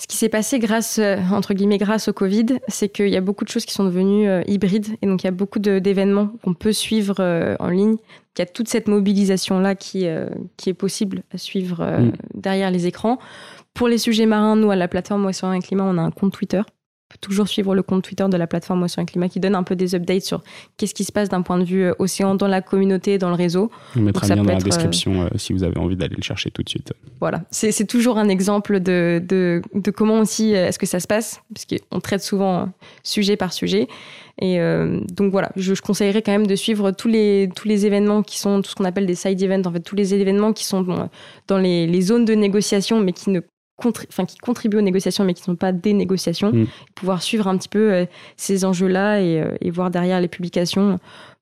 [0.00, 3.20] ce qui s'est passé grâce, euh, entre guillemets, grâce au Covid, c'est qu'il y a
[3.20, 6.30] beaucoup de choses qui sont devenues euh, hybrides et donc il y a beaucoup d'événements
[6.44, 7.96] qu'on peut suivre euh, en ligne.
[8.36, 10.06] Il y a toute cette mobilisation-là qui,
[10.56, 12.12] qui est possible à suivre mm.
[12.34, 13.18] derrière les écrans.
[13.74, 16.34] Pour les sujets marins, nous, à la plateforme Océan et Climat, on a un compte
[16.34, 16.62] Twitter
[17.08, 19.76] peut toujours suivre le compte Twitter de la plateforme Océan Climat qui donne un peu
[19.76, 20.42] des updates sur
[20.76, 23.34] qu'est-ce qui se passe d'un point de vue euh, océan dans la communauté, dans le
[23.34, 23.70] réseau.
[23.96, 26.22] On mettra un lien dans la euh, description euh, si vous avez envie d'aller le
[26.22, 26.92] chercher tout de suite.
[27.20, 31.40] Voilà, c'est toujours un exemple de, de, de comment aussi est-ce que ça se passe,
[31.54, 32.70] puisqu'on traite souvent
[33.02, 33.88] sujet par sujet.
[34.40, 34.60] Et
[35.10, 38.38] donc voilà, je, je, conseillerais quand même de suivre tous les, tous les événements qui
[38.38, 41.08] sont, tout ce qu'on appelle des side events, en fait, tous les événements qui sont
[41.48, 43.40] dans les, les zones de négociation, mais qui ne
[43.86, 46.66] enfin, qui contribuent aux négociations mais qui ne sont pas des négociations, mm.
[46.94, 48.06] pouvoir suivre un petit peu euh,
[48.36, 50.98] ces enjeux-là euh, et, voir derrière les publications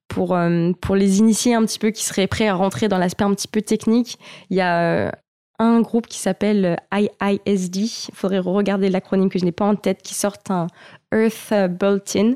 [0.09, 3.25] pour, euh, pour les initier un petit peu qui seraient prêts à rentrer dans l'aspect
[3.25, 4.19] un petit peu technique.
[4.51, 5.13] Il y a
[5.59, 10.03] un groupe qui s'appelle IISD, il faudrait regarder l'acronyme que je n'ai pas en tête,
[10.03, 10.67] qui sort un
[11.15, 12.35] Earth Bulletin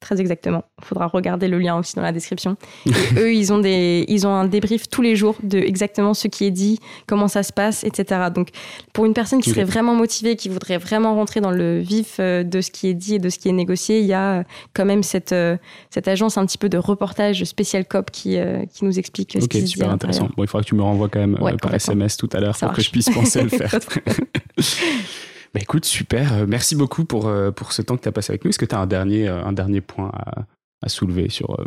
[0.00, 0.64] Très exactement.
[0.78, 2.56] Il faudra regarder le lien aussi dans la description.
[2.86, 6.26] Et eux, ils ont, des, ils ont un débrief tous les jours de exactement ce
[6.26, 8.28] qui est dit, comment ça se passe, etc.
[8.34, 8.48] Donc,
[8.94, 12.42] pour une personne qui serait vraiment motivée, qui voudrait vraiment rentrer dans le vif euh,
[12.42, 14.42] de ce qui est dit et de ce qui est négocié, il y a euh,
[14.72, 15.58] quand même cette, euh,
[15.90, 18.38] cette agence un petit peu de reportage spécial COP qui,
[18.72, 20.30] qui nous explique ce qui se super intéressant.
[20.34, 22.72] Bon, il faudra que tu me renvoies quand même par SMS tout à l'heure pour
[22.72, 23.78] que je puisse penser à le faire.
[25.52, 26.32] Bah écoute, super.
[26.32, 28.50] Euh, merci beaucoup pour, euh, pour ce temps que tu as passé avec nous.
[28.50, 31.58] Est-ce que tu as un dernier, euh, un dernier point à, soulever sur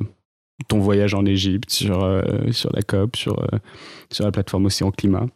[0.67, 1.99] ton voyage en Égypte, sur,
[2.51, 3.47] sur la COP, sur,
[4.11, 5.27] sur la plateforme Océan Climat?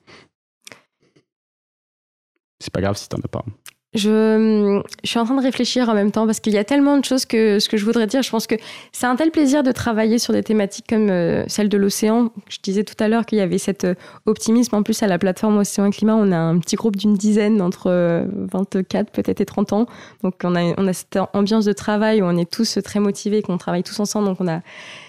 [2.59, 3.45] C'est pas grave si tu n'en as pas.
[3.93, 6.97] Je, je, suis en train de réfléchir en même temps parce qu'il y a tellement
[6.97, 8.21] de choses que ce que je voudrais dire.
[8.21, 8.55] Je pense que
[8.91, 12.29] c'est un tel plaisir de travailler sur des thématiques comme euh, celle de l'océan.
[12.49, 14.75] Je disais tout à l'heure qu'il y avait cet euh, optimisme.
[14.75, 17.61] En plus, à la plateforme Océan et Climat, on a un petit groupe d'une dizaine,
[17.61, 17.89] entre
[18.51, 19.85] 24 euh, peut-être et 30 ans.
[20.21, 23.41] Donc, on a, on a cette ambiance de travail où on est tous très motivés,
[23.41, 24.27] qu'on travaille tous ensemble.
[24.27, 24.59] Donc, on a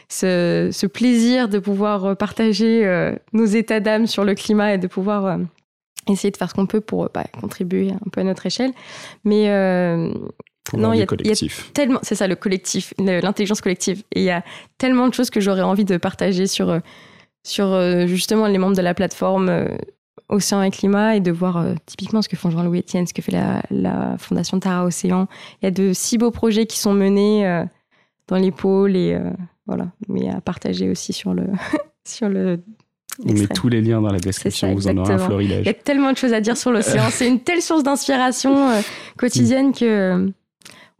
[0.09, 5.39] ce, ce plaisir de pouvoir partager nos états d'âme sur le climat et de pouvoir
[6.07, 8.73] essayer de faire ce qu'on peut pour bah, contribuer un peu à notre échelle.
[9.25, 10.13] Mais euh,
[10.75, 11.07] non, il y, a,
[11.73, 14.03] tellement, c'est ça le collectif, l'intelligence collective.
[14.15, 14.45] Et il y a
[14.79, 16.81] tellement de choses que j'aurais envie de partager sur, euh,
[17.43, 19.69] sur euh, justement les membres de la plateforme
[20.29, 23.33] Océan et Climat et de voir typiquement ce que font Jean-Louis Etienne, ce que fait
[23.33, 25.27] la, la, Fondation Tara Océan.
[25.63, 27.65] Il y a de si beaux projets qui sont menés
[28.27, 29.19] dans les pôles et
[29.67, 31.47] voilà, mais à partager aussi sur le,
[32.05, 32.61] sur le
[33.25, 35.63] on met tous les liens dans la description, vous en aurez un florilège.
[35.63, 37.05] Il y a tellement de choses à dire sur l'océan.
[37.11, 38.81] C'est une telle source d'inspiration euh,
[39.17, 40.29] quotidienne que euh,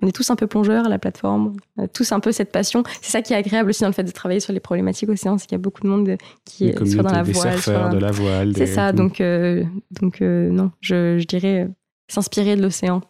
[0.03, 1.57] on est tous un peu plongeurs à la plateforme,
[1.93, 2.85] tous un peu cette passion.
[3.03, 5.39] C'est ça qui est agréable aussi dans le fait de travailler sur les problématiques océans,
[5.39, 7.99] c'est qu'il y a beaucoup de monde qui est soit dans la voile, soit de
[7.99, 8.53] la voile.
[8.57, 9.65] C'est ça, donc euh,
[10.01, 11.69] donc non, je, je dirais
[12.09, 13.01] s'inspirer de l'océan.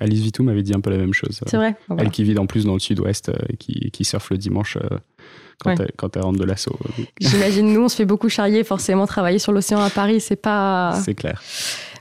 [0.00, 1.40] Alice Vitou m'avait dit un peu la même chose.
[1.46, 1.76] C'est vrai.
[1.98, 4.78] Elle qui vit en plus dans le sud-ouest et qui, qui surfe le dimanche
[5.58, 6.78] quand, elle, rentre de l'assaut.
[7.20, 11.00] J'imagine, nous, on se fait beaucoup charrier, forcément, travailler sur l'océan à Paris, c'est pas.
[11.04, 11.42] C'est clair.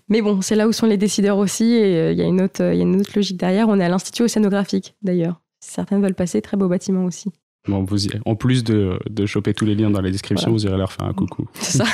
[0.10, 2.42] Mais bon, c'est là où sont les décideurs aussi, et euh, il y, a une
[2.42, 3.70] autre, y a une autre logique derrière.
[3.70, 5.42] On est à l'Institut océanographique, d'ailleurs.
[5.60, 7.32] Certains veulent passer, très beau bâtiment aussi.
[7.68, 10.78] Bon, vous En plus de, de choper tous les liens dans la description, vous irez
[10.78, 11.48] leur faire un coucou.
[11.54, 11.86] C'est ça.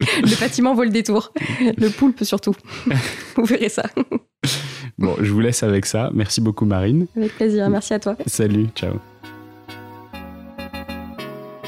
[0.00, 1.32] le bâtiment vaut le détour.
[1.60, 2.54] Le poulpe surtout.
[3.36, 3.84] vous verrez ça.
[4.98, 6.10] Bon, je vous laisse avec ça.
[6.14, 7.06] Merci beaucoup, Marine.
[7.16, 7.68] Avec plaisir.
[7.68, 8.16] Merci à toi.
[8.26, 8.68] Salut.
[8.74, 8.94] Ciao.